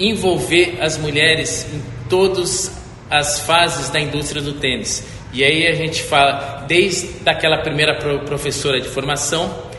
envolver 0.00 0.78
as 0.80 0.98
mulheres 0.98 1.68
em 1.72 1.80
todas 2.08 2.72
as 3.08 3.38
fases 3.40 3.90
da 3.90 4.00
indústria 4.00 4.42
do 4.42 4.54
tênis. 4.54 5.04
E 5.32 5.42
aí 5.42 5.66
a 5.66 5.74
gente 5.74 6.02
fala 6.02 6.64
desde 6.68 7.08
aquela 7.24 7.58
primeira 7.58 7.94
professora 7.94 8.80
de 8.80 8.88
formação, 8.88 9.72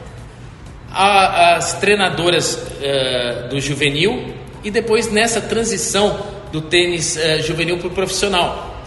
as 0.92 1.74
treinadoras 1.74 2.56
uh, 2.56 3.50
do 3.50 3.60
juvenil 3.60 4.34
e 4.64 4.70
depois 4.70 5.12
nessa 5.12 5.42
transição 5.42 6.26
do 6.52 6.62
tênis 6.62 7.18
uh, 7.18 7.42
juvenil 7.42 7.78
para 7.78 7.88
o 7.88 7.92
profissional. 7.92 8.82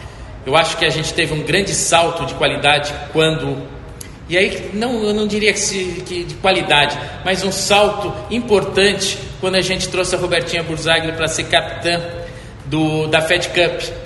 Eu 0.44 0.56
acho 0.56 0.76
que 0.76 0.84
a 0.84 0.90
gente 0.90 1.12
teve 1.12 1.34
um 1.34 1.42
grande 1.42 1.74
salto 1.74 2.24
de 2.26 2.34
qualidade 2.34 2.92
quando 3.12 3.76
e 4.28 4.36
aí, 4.36 4.70
não, 4.74 5.04
eu 5.04 5.14
não 5.14 5.24
diria 5.24 5.52
que, 5.52 5.60
se, 5.60 6.02
que, 6.04 6.24
de 6.24 6.34
qualidade, 6.34 6.98
mas 7.24 7.44
um 7.44 7.52
salto 7.52 8.12
importante 8.28 9.16
quando 9.40 9.54
a 9.54 9.60
gente 9.60 9.88
trouxe 9.88 10.16
a 10.16 10.18
Robertinha 10.18 10.64
Burzagli 10.64 11.12
para 11.12 11.28
ser 11.28 11.44
capitã 11.44 12.02
do, 12.64 13.06
da 13.06 13.20
Fed 13.20 13.48
Cup. 13.50 14.05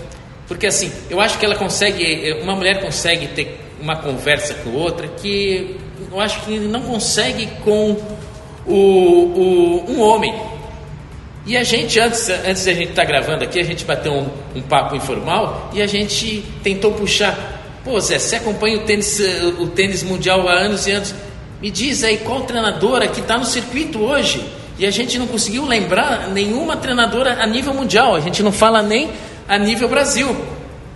Porque 0.51 0.67
assim, 0.67 0.91
eu 1.09 1.21
acho 1.21 1.39
que 1.39 1.45
ela 1.45 1.55
consegue, 1.55 2.33
uma 2.43 2.57
mulher 2.57 2.81
consegue 2.81 3.29
ter 3.29 3.57
uma 3.81 3.95
conversa 3.95 4.53
com 4.55 4.71
outra 4.71 5.07
que 5.07 5.77
eu 6.11 6.21
acho 6.21 6.41
que 6.41 6.59
não 6.59 6.83
consegue 6.83 7.47
com 7.63 7.97
o, 8.67 8.75
o 8.75 9.85
um 9.93 10.01
homem. 10.01 10.35
E 11.47 11.57
a 11.57 11.63
gente, 11.63 12.01
antes, 12.01 12.29
antes 12.29 12.65
da 12.65 12.73
gente 12.73 12.91
estar 12.91 13.03
tá 13.03 13.09
gravando 13.09 13.45
aqui, 13.45 13.61
a 13.61 13.65
gente 13.65 13.85
bateu 13.85 14.13
um, 14.13 14.29
um 14.57 14.61
papo 14.61 14.97
informal 14.97 15.71
e 15.73 15.81
a 15.81 15.87
gente 15.87 16.45
tentou 16.65 16.95
puxar 16.95 17.61
Pô, 17.85 18.01
Zé, 18.01 18.19
você 18.19 18.35
acompanha 18.35 18.79
o 18.79 18.81
tênis, 18.81 19.21
eh, 19.21 19.55
o 19.57 19.69
tênis 19.69 20.03
mundial 20.03 20.49
há 20.49 20.53
anos 20.55 20.85
e 20.89 20.91
anos. 20.91 21.15
Me 21.63 21.71
diz 21.71 22.03
aí 22.03 22.17
qual 22.17 22.41
treinadora 22.41 23.07
que 23.07 23.21
está 23.21 23.39
no 23.39 23.45
circuito 23.45 24.01
hoje. 24.01 24.45
E 24.81 24.85
a 24.85 24.91
gente 24.91 25.17
não 25.17 25.29
conseguiu 25.29 25.65
lembrar 25.65 26.29
nenhuma 26.29 26.77
treinadora 26.77 27.41
a 27.41 27.47
nível 27.47 27.73
mundial. 27.73 28.17
A 28.17 28.21
gente 28.21 28.43
não 28.43 28.51
fala 28.51 28.83
nem 28.83 29.11
a 29.51 29.59
nível 29.59 29.89
Brasil. 29.89 30.35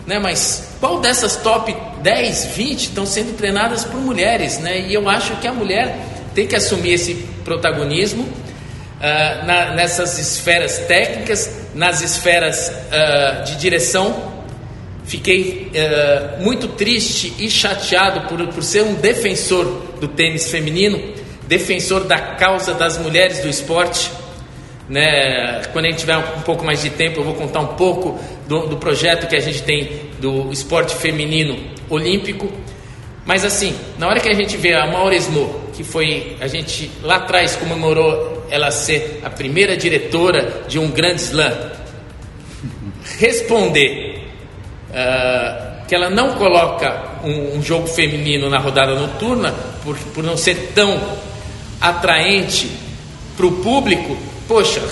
Né? 0.07 0.19
Mas 0.19 0.77
qual 0.81 1.01
dessas 1.01 1.37
top 1.37 1.77
10, 2.03 2.47
20 2.57 2.79
estão 2.79 3.05
sendo 3.05 3.37
treinadas 3.37 3.85
por 3.85 4.01
mulheres? 4.01 4.59
Né? 4.59 4.87
E 4.88 4.95
eu 4.95 5.09
acho 5.09 5.37
que 5.37 5.47
a 5.47 5.53
mulher 5.53 5.99
tem 6.35 6.47
que 6.47 6.57
assumir 6.57 6.95
esse 6.95 7.14
protagonismo 7.45 8.23
uh, 8.23 9.47
na, 9.47 9.75
nessas 9.75 10.19
esferas 10.19 10.79
técnicas, 10.79 11.51
nas 11.75 12.01
esferas 12.01 12.69
uh, 12.69 13.45
de 13.45 13.57
direção 13.57 14.35
Fiquei 15.05 15.71
uh, 15.71 16.43
muito 16.43 16.69
triste 16.69 17.35
e 17.38 17.51
chateado 17.51 18.23
por, 18.23 18.47
por 18.49 18.62
ser 18.62 18.83
um 18.83 18.95
defensor 18.95 19.67
do 20.01 20.09
tênis 20.09 20.51
feminino, 20.51 21.12
defensor 21.47 22.05
da 22.05 22.19
causa 22.19 22.73
das 22.73 22.97
mulheres 22.97 23.40
do 23.40 23.49
esporte. 23.49 24.11
Né? 24.88 25.61
Quando 25.73 25.85
a 25.85 25.90
gente 25.90 26.01
tiver 26.01 26.17
um 26.17 26.40
pouco 26.40 26.64
mais 26.64 26.83
de 26.83 26.88
tempo, 26.90 27.21
eu 27.21 27.25
vou 27.25 27.35
contar 27.35 27.61
um 27.61 27.75
pouco 27.77 28.19
do, 28.46 28.66
do 28.66 28.76
projeto 28.76 29.26
que 29.26 29.37
a 29.37 29.40
gente 29.40 29.62
tem 29.62 30.11
do 30.20 30.52
esporte 30.52 30.94
feminino 30.94 31.59
olímpico. 31.88 32.50
Mas 33.24 33.44
assim, 33.44 33.74
na 33.98 34.09
hora 34.09 34.20
que 34.20 34.28
a 34.28 34.35
gente 34.35 34.57
vê 34.57 34.74
a 34.74 34.87
Mauresmo, 34.87 35.62
que 35.72 35.83
foi 35.83 36.37
a 36.40 36.46
gente 36.46 36.90
lá 37.02 37.16
atrás 37.16 37.57
comemorou 37.57 38.44
ela 38.50 38.70
ser 38.70 39.20
a 39.24 39.30
primeira 39.30 39.76
diretora 39.76 40.64
de 40.68 40.78
um 40.78 40.90
grande 40.90 41.22
slam, 41.22 41.72
responder 43.18 44.28
uh, 44.90 45.87
que 45.87 45.94
ela 45.94 46.11
não 46.11 46.35
coloca 46.35 47.20
um, 47.24 47.57
um, 47.59 47.62
jogo 47.62 47.87
feminino 47.87 48.48
na 48.48 48.59
rodada 48.59 48.94
noturna 48.94 49.52
por, 49.83 49.96
por 50.14 50.22
não 50.22 50.37
ser 50.37 50.72
tão 50.74 51.00
atraente 51.80 52.70
para 53.37 53.46
o 53.46 53.52
público, 53.52 54.16
poxa, 54.46 54.83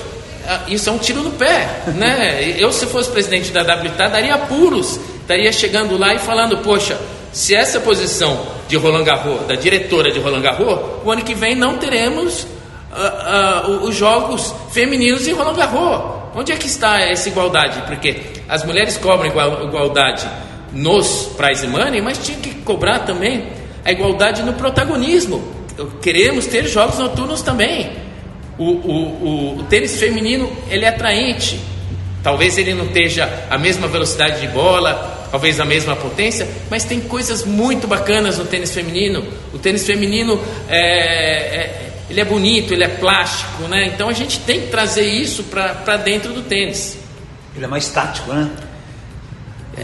isso 0.68 0.88
é 0.88 0.92
um 0.92 0.98
tiro 0.98 1.22
no 1.22 1.30
pé, 1.32 1.82
né? 1.94 2.54
Eu 2.58 2.72
se 2.72 2.86
fosse 2.86 3.10
presidente 3.10 3.52
da 3.52 3.62
WTA 3.62 4.08
daria 4.08 4.34
apuros, 4.34 4.98
estaria 5.20 5.52
chegando 5.52 5.96
lá 5.96 6.14
e 6.14 6.18
falando, 6.18 6.58
poxa, 6.58 6.98
se 7.32 7.54
essa 7.54 7.80
posição 7.80 8.46
de 8.68 8.76
Roland 8.76 9.04
Garros, 9.04 9.46
da 9.46 9.54
diretora 9.54 10.10
de 10.10 10.18
Roland 10.18 10.42
Garros, 10.42 10.78
o 11.04 11.10
ano 11.10 11.22
que 11.22 11.34
vem 11.34 11.54
não 11.54 11.78
teremos 11.78 12.42
uh, 12.42 13.68
uh, 13.68 13.84
os 13.84 13.94
jogos 13.94 14.54
femininos 14.70 15.26
em 15.26 15.32
Roland 15.32 15.54
Garros. 15.54 16.22
Onde 16.34 16.52
é 16.52 16.56
que 16.56 16.66
está 16.66 17.00
essa 17.00 17.28
igualdade? 17.28 17.82
Porque 17.86 18.22
as 18.48 18.64
mulheres 18.64 18.96
cobram 18.96 19.28
igualdade 19.28 20.26
nos 20.72 21.30
prize 21.36 21.66
money, 21.66 22.00
mas 22.00 22.18
tinha 22.18 22.38
que 22.38 22.54
cobrar 22.62 23.00
também 23.00 23.48
a 23.84 23.92
igualdade 23.92 24.42
no 24.42 24.54
protagonismo. 24.54 25.42
Queremos 26.00 26.46
ter 26.46 26.66
jogos 26.66 26.98
noturnos 26.98 27.42
também. 27.42 28.01
O, 28.62 28.70
o, 28.70 29.56
o, 29.56 29.58
o 29.60 29.62
tênis 29.64 29.98
feminino 29.98 30.50
ele 30.70 30.84
é 30.84 30.88
atraente. 30.88 31.58
Talvez 32.22 32.56
ele 32.56 32.72
não 32.74 32.86
esteja 32.86 33.28
a 33.50 33.58
mesma 33.58 33.88
velocidade 33.88 34.40
de 34.40 34.46
bola, 34.48 35.28
talvez 35.30 35.58
a 35.58 35.64
mesma 35.64 35.96
potência, 35.96 36.46
mas 36.70 36.84
tem 36.84 37.00
coisas 37.00 37.44
muito 37.44 37.88
bacanas 37.88 38.38
no 38.38 38.44
tênis 38.44 38.72
feminino. 38.72 39.24
O 39.52 39.58
tênis 39.58 39.84
feminino 39.84 40.40
é, 40.68 40.78
é 40.78 41.92
ele 42.08 42.20
é 42.20 42.24
bonito, 42.24 42.74
ele 42.74 42.84
é 42.84 42.88
plástico, 42.88 43.62
né? 43.64 43.86
Então 43.86 44.08
a 44.08 44.12
gente 44.12 44.38
tem 44.40 44.60
que 44.60 44.66
trazer 44.68 45.06
isso 45.06 45.44
para 45.44 45.96
dentro 45.96 46.32
do 46.32 46.42
tênis. 46.42 46.98
Ele 47.56 47.64
é 47.64 47.68
mais 47.68 47.88
tático, 47.88 48.32
né? 48.32 48.50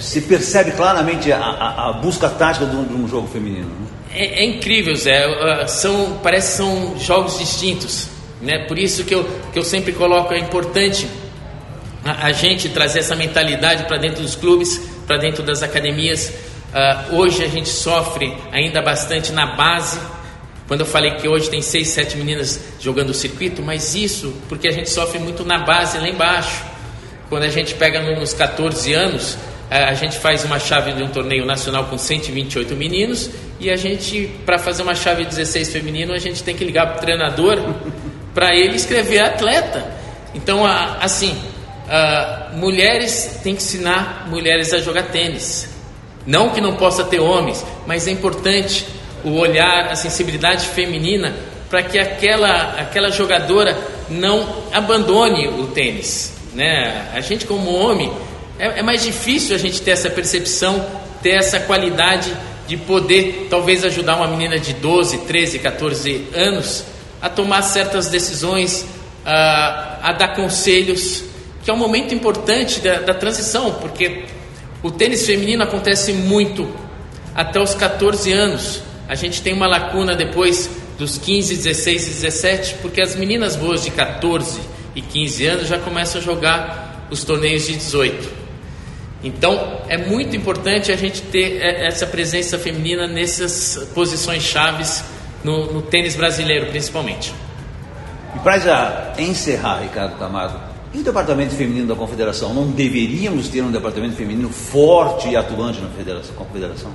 Se 0.00 0.20
percebe 0.20 0.72
claramente 0.72 1.32
a, 1.32 1.38
a, 1.38 1.88
a 1.88 1.92
busca 1.94 2.28
tática 2.28 2.66
de 2.66 2.76
um, 2.76 3.08
jogo 3.08 3.26
feminino. 3.26 3.66
Né? 3.66 3.86
É, 4.12 4.42
é, 4.42 4.44
incrível, 4.44 4.94
Zé. 4.94 5.26
Uh, 5.26 5.68
são, 5.68 6.18
parece 6.22 6.50
que 6.50 6.56
são 6.58 6.98
jogos 6.98 7.38
distintos. 7.38 8.08
Né? 8.40 8.66
Por 8.66 8.78
isso 8.78 9.04
que 9.04 9.14
eu, 9.14 9.24
que 9.52 9.58
eu 9.58 9.64
sempre 9.64 9.92
coloco, 9.92 10.32
é 10.32 10.38
importante 10.38 11.08
a, 12.04 12.26
a 12.26 12.32
gente 12.32 12.68
trazer 12.68 13.00
essa 13.00 13.16
mentalidade 13.16 13.84
para 13.84 13.96
dentro 13.96 14.22
dos 14.22 14.36
clubes, 14.36 14.78
para 15.06 15.16
dentro 15.16 15.42
das 15.42 15.62
academias. 15.62 16.32
Uh, 16.68 17.16
hoje 17.16 17.42
a 17.42 17.48
gente 17.48 17.68
sofre 17.68 18.36
ainda 18.52 18.82
bastante 18.82 19.32
na 19.32 19.56
base 19.56 19.98
quando 20.68 20.80
eu 20.80 20.86
falei 20.86 21.12
que 21.12 21.26
hoje 21.26 21.48
tem 21.48 21.62
seis, 21.62 21.88
sete 21.88 22.14
meninas 22.18 22.60
jogando 22.78 23.08
o 23.08 23.14
circuito, 23.14 23.62
mas 23.62 23.94
isso 23.94 24.34
porque 24.50 24.68
a 24.68 24.72
gente 24.72 24.90
sofre 24.90 25.18
muito 25.18 25.42
na 25.42 25.60
base 25.60 25.96
lá 25.96 26.06
embaixo. 26.06 26.62
Quando 27.30 27.44
a 27.44 27.48
gente 27.48 27.74
pega 27.74 28.02
nos 28.14 28.34
14 28.34 28.92
anos, 28.92 29.38
a 29.70 29.94
gente 29.94 30.18
faz 30.18 30.44
uma 30.44 30.58
chave 30.58 30.92
de 30.92 31.02
um 31.02 31.08
torneio 31.08 31.46
nacional 31.46 31.86
com 31.86 31.96
128 31.96 32.76
meninos 32.76 33.30
e 33.58 33.70
a 33.70 33.76
gente, 33.76 34.30
para 34.44 34.58
fazer 34.58 34.82
uma 34.82 34.94
chave 34.94 35.24
16 35.24 35.72
feminino, 35.72 36.12
a 36.12 36.18
gente 36.18 36.42
tem 36.42 36.54
que 36.54 36.64
ligar 36.64 36.86
para 36.86 36.96
o 36.96 37.00
treinador 37.00 37.58
para 38.38 38.54
ele 38.54 38.76
escrever 38.76 39.18
atleta. 39.18 39.84
Então, 40.32 40.64
assim, 40.64 41.36
mulheres 42.52 43.40
têm 43.42 43.56
que 43.56 43.60
ensinar 43.60 44.28
mulheres 44.30 44.72
a 44.72 44.78
jogar 44.78 45.08
tênis. 45.08 45.68
Não 46.24 46.50
que 46.50 46.60
não 46.60 46.76
possa 46.76 47.02
ter 47.02 47.18
homens, 47.18 47.66
mas 47.84 48.06
é 48.06 48.12
importante 48.12 48.86
o 49.24 49.30
olhar, 49.30 49.88
a 49.88 49.96
sensibilidade 49.96 50.68
feminina 50.68 51.34
para 51.68 51.82
que 51.82 51.98
aquela, 51.98 52.76
aquela 52.78 53.10
jogadora 53.10 53.76
não 54.08 54.62
abandone 54.72 55.48
o 55.48 55.66
tênis. 55.66 56.32
Né? 56.54 57.10
A 57.12 57.20
gente, 57.20 57.44
como 57.44 57.74
homem, 57.74 58.12
é, 58.56 58.78
é 58.78 58.82
mais 58.84 59.02
difícil 59.02 59.56
a 59.56 59.58
gente 59.58 59.82
ter 59.82 59.90
essa 59.90 60.10
percepção, 60.10 60.86
ter 61.20 61.30
essa 61.30 61.58
qualidade 61.58 62.32
de 62.68 62.76
poder 62.76 63.48
talvez 63.50 63.84
ajudar 63.84 64.14
uma 64.14 64.28
menina 64.28 64.60
de 64.60 64.74
12, 64.74 65.18
13, 65.26 65.58
14 65.58 66.28
anos 66.32 66.84
a 67.20 67.28
tomar 67.28 67.62
certas 67.62 68.08
decisões, 68.08 68.86
a, 69.24 69.98
a 70.02 70.12
dar 70.12 70.34
conselhos, 70.34 71.24
que 71.64 71.70
é 71.70 71.74
um 71.74 71.78
momento 71.78 72.14
importante 72.14 72.80
da, 72.80 73.00
da 73.00 73.14
transição, 73.14 73.74
porque 73.74 74.24
o 74.82 74.90
tênis 74.90 75.26
feminino 75.26 75.62
acontece 75.62 76.12
muito 76.12 76.68
até 77.34 77.60
os 77.60 77.74
14 77.74 78.32
anos 78.32 78.82
a 79.08 79.14
gente 79.14 79.40
tem 79.40 79.54
uma 79.54 79.66
lacuna 79.66 80.14
depois 80.14 80.68
dos 80.98 81.16
15, 81.16 81.56
16 81.56 82.06
e 82.06 82.10
17, 82.10 82.74
porque 82.82 83.00
as 83.00 83.16
meninas 83.16 83.56
boas 83.56 83.82
de 83.82 83.90
14 83.90 84.60
e 84.94 85.00
15 85.00 85.46
anos 85.46 85.66
já 85.66 85.78
começam 85.78 86.20
a 86.20 86.24
jogar 86.24 87.06
os 87.10 87.24
torneios 87.24 87.66
de 87.66 87.74
18. 87.74 88.28
Então 89.24 89.80
é 89.88 89.96
muito 89.96 90.36
importante 90.36 90.92
a 90.92 90.96
gente 90.96 91.22
ter 91.22 91.56
é, 91.62 91.86
essa 91.86 92.06
presença 92.06 92.58
feminina 92.58 93.06
nessas 93.06 93.88
posições 93.94 94.42
chaves 94.42 95.02
no, 95.44 95.72
no 95.72 95.82
tênis 95.82 96.16
brasileiro, 96.16 96.66
principalmente. 96.66 97.32
E 98.34 98.38
para 98.40 98.58
já 98.58 99.12
encerrar, 99.18 99.80
Ricardo 99.80 100.18
Camargo, 100.18 100.68
e 100.92 100.98
o 101.00 101.02
departamento 101.02 101.54
feminino 101.54 101.86
da 101.86 101.94
confederação? 101.94 102.54
Não 102.54 102.68
deveríamos 102.68 103.48
ter 103.48 103.62
um 103.62 103.70
departamento 103.70 104.16
feminino 104.16 104.48
forte 104.48 105.28
e 105.28 105.36
atuante 105.36 105.80
na 105.80 105.88
federação, 105.90 106.34
confederação? 106.34 106.90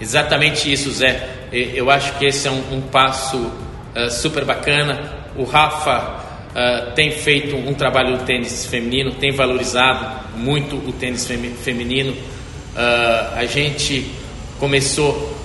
Exatamente 0.00 0.72
isso, 0.72 0.90
Zé. 0.92 1.28
Eu 1.52 1.90
acho 1.90 2.16
que 2.18 2.26
esse 2.26 2.46
é 2.46 2.50
um, 2.50 2.76
um 2.76 2.80
passo 2.82 3.38
uh, 3.38 4.10
super 4.10 4.44
bacana. 4.44 5.12
O 5.36 5.44
Rafa 5.44 6.22
uh, 6.50 6.94
tem 6.94 7.10
feito 7.10 7.56
um 7.56 7.74
trabalho 7.74 8.18
do 8.18 8.24
tênis 8.24 8.66
feminino, 8.66 9.12
tem 9.14 9.32
valorizado 9.32 10.28
muito 10.36 10.76
o 10.76 10.92
tênis 10.92 11.26
feminino. 11.62 12.12
Uh, 12.12 13.36
a 13.36 13.46
gente 13.46 14.12
começou 14.60 15.35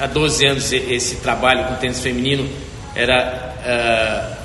há 0.00 0.06
12 0.06 0.46
anos 0.46 0.72
esse 0.72 1.16
trabalho 1.16 1.64
com 1.66 1.74
tênis 1.74 2.00
feminino. 2.00 2.48
Era, 2.96 3.54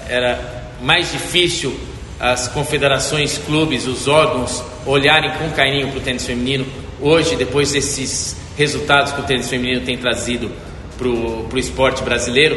era 0.08 0.40
mais 0.82 1.12
difícil 1.12 1.76
as 2.20 2.48
confederações, 2.48 3.38
clubes, 3.38 3.88
os 3.88 4.08
órgãos 4.08 4.64
olharem 4.86 5.32
com 5.32 5.50
carinho 5.52 5.90
para 5.90 5.98
o 5.98 6.02
tênis 6.02 6.26
feminino. 6.26 6.66
Hoje, 7.02 7.36
depois 7.36 7.72
desses 7.72 8.36
resultados 8.58 9.12
que 9.12 9.22
o 9.22 9.24
tênis 9.24 9.50
feminino 9.50 9.82
tem 9.82 9.98
trazido 9.98 10.52
para 10.98 11.08
o 11.08 11.58
esporte 11.58 12.04
brasileiro, 12.04 12.56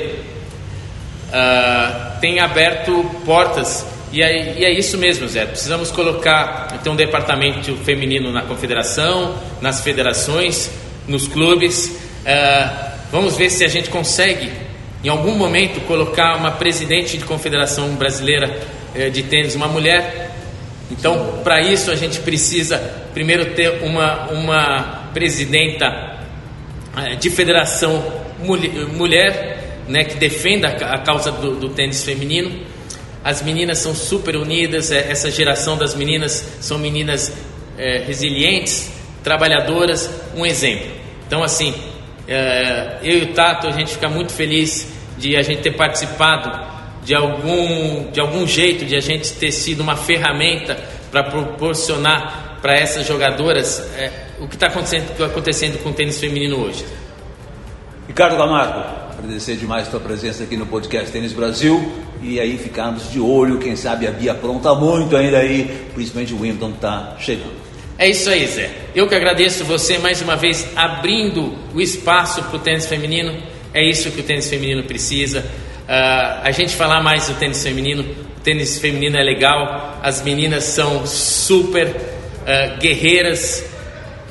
uh, 1.29 2.21
tem 2.21 2.39
aberto 2.41 3.05
portas. 3.25 3.85
E 4.13 4.23
é, 4.23 4.59
e 4.59 4.65
é, 4.65 4.73
isso 4.73 4.97
mesmo, 4.97 5.29
Zé. 5.29 5.45
Precisamos 5.45 5.91
colocar 5.91 6.69
então, 6.81 6.93
um 6.93 6.97
departamento 6.97 7.77
feminino 7.79 8.33
na 8.33 8.43
confederação, 8.43 9.37
nas 9.61 9.81
federações, 9.81 10.71
nos 11.07 11.27
clubes. 11.27 11.87
Uh, 12.25 12.88
vamos 13.11 13.37
ver 13.37 13.51
se 13.51 13.65
a 13.65 13.69
gente 13.69 13.91
consegue, 13.91 14.51
em 15.03 15.09
algum 15.09 15.35
momento, 15.35 15.81
colocar 15.87 16.37
uma 16.37 16.53
presidente 16.53 17.17
de 17.17 17.25
confederação 17.25 17.95
brasileira 17.95 18.61
uh, 18.95 19.11
de 19.11 19.23
tênis, 19.23 19.55
uma 19.55 19.69
mulher. 19.69 20.35
Então, 20.91 21.41
para 21.45 21.61
isso, 21.61 21.91
a 21.91 21.97
gente 21.97 22.21
precisa 22.21 22.79
primeiro 23.13 23.55
ter 23.55 23.83
uma, 23.83 24.31
uma 24.31 25.11
presidenta 25.13 26.19
eh, 26.97 27.17
de 27.17 27.29
federação 27.29 28.03
mulher, 28.97 29.83
né, 29.87 30.05
que 30.05 30.17
defenda 30.17 30.69
a 30.69 30.99
causa 30.99 31.31
do, 31.31 31.57
do 31.57 31.69
tênis 31.69 32.03
feminino. 32.03 32.65
As 33.23 33.43
meninas 33.43 33.79
são 33.79 33.95
super 33.95 34.37
unidas, 34.37 34.91
eh, 34.91 35.07
essa 35.11 35.31
geração 35.31 35.77
das 35.77 35.95
meninas 35.95 36.57
são 36.61 36.79
meninas 36.79 37.33
é, 37.77 37.99
resilientes, 38.07 38.91
trabalhadoras, 39.23 40.11
um 40.35 40.45
exemplo. 40.45 40.91
Então, 41.27 41.43
assim, 41.43 41.75
é, 42.29 42.99
eu 43.03 43.19
e 43.21 43.23
o 43.23 43.33
Tato, 43.33 43.67
a 43.67 43.73
gente 43.73 43.93
fica 43.93 44.09
muito 44.09 44.33
feliz 44.33 44.87
de 45.17 45.35
a 45.35 45.43
gente 45.43 45.63
ter 45.63 45.73
participado 45.73 46.77
de 47.03 47.15
algum, 47.15 48.11
de 48.11 48.21
algum 48.21 48.47
jeito, 48.47 48.85
de 48.85 48.95
a 48.95 49.01
gente 49.01 49.33
ter 49.33 49.51
sido 49.51 49.81
uma 49.81 49.97
ferramenta 49.97 50.77
para 51.11 51.25
proporcionar 51.25 52.59
para 52.61 52.75
essas 52.75 53.07
jogadoras 53.07 53.81
é, 53.97 54.11
o 54.41 54.47
que 54.47 54.57
está 54.57 54.67
acontecendo, 54.67 55.25
acontecendo 55.25 55.83
com 55.83 55.89
o 55.89 55.93
tênis 55.93 56.21
feminino 56.21 56.59
hoje? 56.59 56.85
Ricardo 58.07 58.37
Camargo, 58.37 58.85
agradecer 59.19 59.57
demais 59.57 59.89
a 59.89 59.91
tua 59.91 60.01
presença 60.01 60.43
aqui 60.43 60.57
no 60.57 60.67
podcast 60.67 61.11
Tênis 61.11 61.33
Brasil 61.33 61.93
e 62.21 62.39
aí 62.39 62.59
ficarmos 62.59 63.11
de 63.11 63.21
olho, 63.21 63.59
quem 63.59 63.75
sabe 63.75 64.07
a 64.07 64.11
Bia 64.11 64.35
pronta 64.35 64.75
muito 64.75 65.17
ainda 65.17 65.39
aí, 65.39 65.89
principalmente 65.95 66.35
o 66.35 66.41
Wimbledon 66.41 66.71
está 66.71 67.17
chegando. 67.19 67.68
É 67.99 68.09
isso 68.09 68.31
aí, 68.31 68.47
Zé. 68.47 68.71
Eu 68.95 69.09
que 69.09 69.15
agradeço 69.17 69.65
você 69.65 69.99
mais 69.99 70.23
uma 70.23 70.37
vez 70.37 70.69
abrindo 70.77 71.59
o 71.75 71.81
espaço 71.81 72.41
para 72.45 72.55
o 72.55 72.59
tênis 72.61 72.87
feminino. 72.87 73.37
É 73.75 73.83
isso 73.83 74.13
que 74.13 74.21
o 74.21 74.23
tênis 74.23 74.49
feminino 74.49 74.85
precisa. 74.85 75.41
Uh, 75.41 76.45
a 76.45 76.51
gente 76.53 76.77
falar 76.77 77.03
mais 77.03 77.27
do 77.27 77.35
tênis 77.35 77.61
feminino. 77.61 78.05
O 78.05 78.41
tênis 78.41 78.79
feminino 78.79 79.17
é 79.17 79.23
legal. 79.25 79.99
As 80.01 80.23
meninas 80.23 80.63
são 80.63 81.05
super 81.09 81.89
uh, 81.89 82.79
guerreiras, 82.79 83.65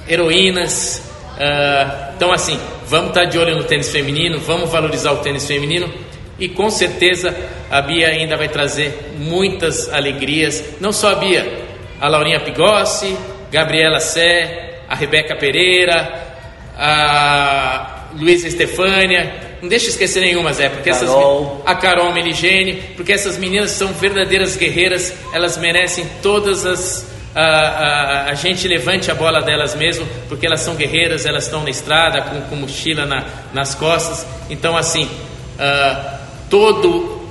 heroínas. 0.08 1.04
Uh, 1.34 2.14
então, 2.16 2.32
assim, 2.32 2.58
vamos 2.88 3.10
estar 3.10 3.26
de 3.26 3.38
olho 3.38 3.58
no 3.58 3.66
tênis 3.66 3.92
feminino, 3.92 4.40
vamos 4.40 4.72
valorizar 4.72 5.12
o 5.12 5.18
tênis 5.18 5.46
feminino 5.46 5.94
e 6.40 6.48
com 6.48 6.70
certeza 6.70 7.36
a 7.70 7.82
Bia 7.82 8.08
ainda 8.08 8.38
vai 8.38 8.48
trazer 8.48 9.12
muitas 9.20 9.92
alegrias. 9.92 10.64
Não 10.80 10.94
só 10.94 11.12
a 11.12 11.16
Bia, 11.16 11.66
a 12.00 12.08
Laurinha 12.08 12.40
Pigossi, 12.40 13.16
Gabriela 13.52 14.00
Sé, 14.00 14.82
a 14.88 14.96
Rebeca 14.96 15.36
Pereira, 15.36 16.36
a 16.78 18.08
Luísa 18.14 18.48
Estefânia. 18.48 19.58
Não 19.62 19.70
deixa 19.70 19.88
esquecer 19.88 20.22
nenhuma, 20.22 20.54
Zé, 20.54 20.70
porque 20.70 20.92
Carol. 20.92 21.64
essas 21.64 21.72
a 21.72 21.76
Carol 21.76 22.14
Meligene, 22.14 22.76
porque 22.96 23.12
essas 23.12 23.38
meninas 23.38 23.72
são 23.72 23.92
verdadeiras 23.94 24.56
guerreiras, 24.56 25.14
elas 25.34 25.58
merecem 25.58 26.06
todas 26.22 26.66
as 26.66 27.18
a, 27.36 27.42
a, 27.42 28.32
a, 28.32 28.34
gente 28.34 28.68
levante 28.68 29.12
a 29.12 29.14
bola 29.16 29.44
delas 29.44 29.76
mesmo, 29.76 30.08
porque 30.28 30.48
elas 30.48 30.62
são 30.62 30.76
guerreiras, 30.76 31.24
elas 31.24 31.44
estão 31.44 31.62
na 31.62 31.70
estrada 31.70 32.22
com, 32.24 32.42
com 32.42 32.56
mochila 32.56 33.06
na, 33.06 33.26
nas 33.54 33.76
costas. 33.76 34.26
Então, 34.50 34.76
assim, 34.76 35.04
uh, 35.06 36.18
todo, 36.50 37.22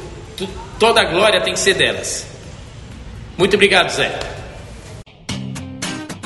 toda 0.79 1.01
a 1.01 1.05
glória 1.05 1.41
tem 1.41 1.55
que 1.55 1.59
ser 1.59 1.75
delas. 1.75 2.25
Muito 3.37 3.55
obrigado, 3.55 3.91
Zé. 3.91 4.17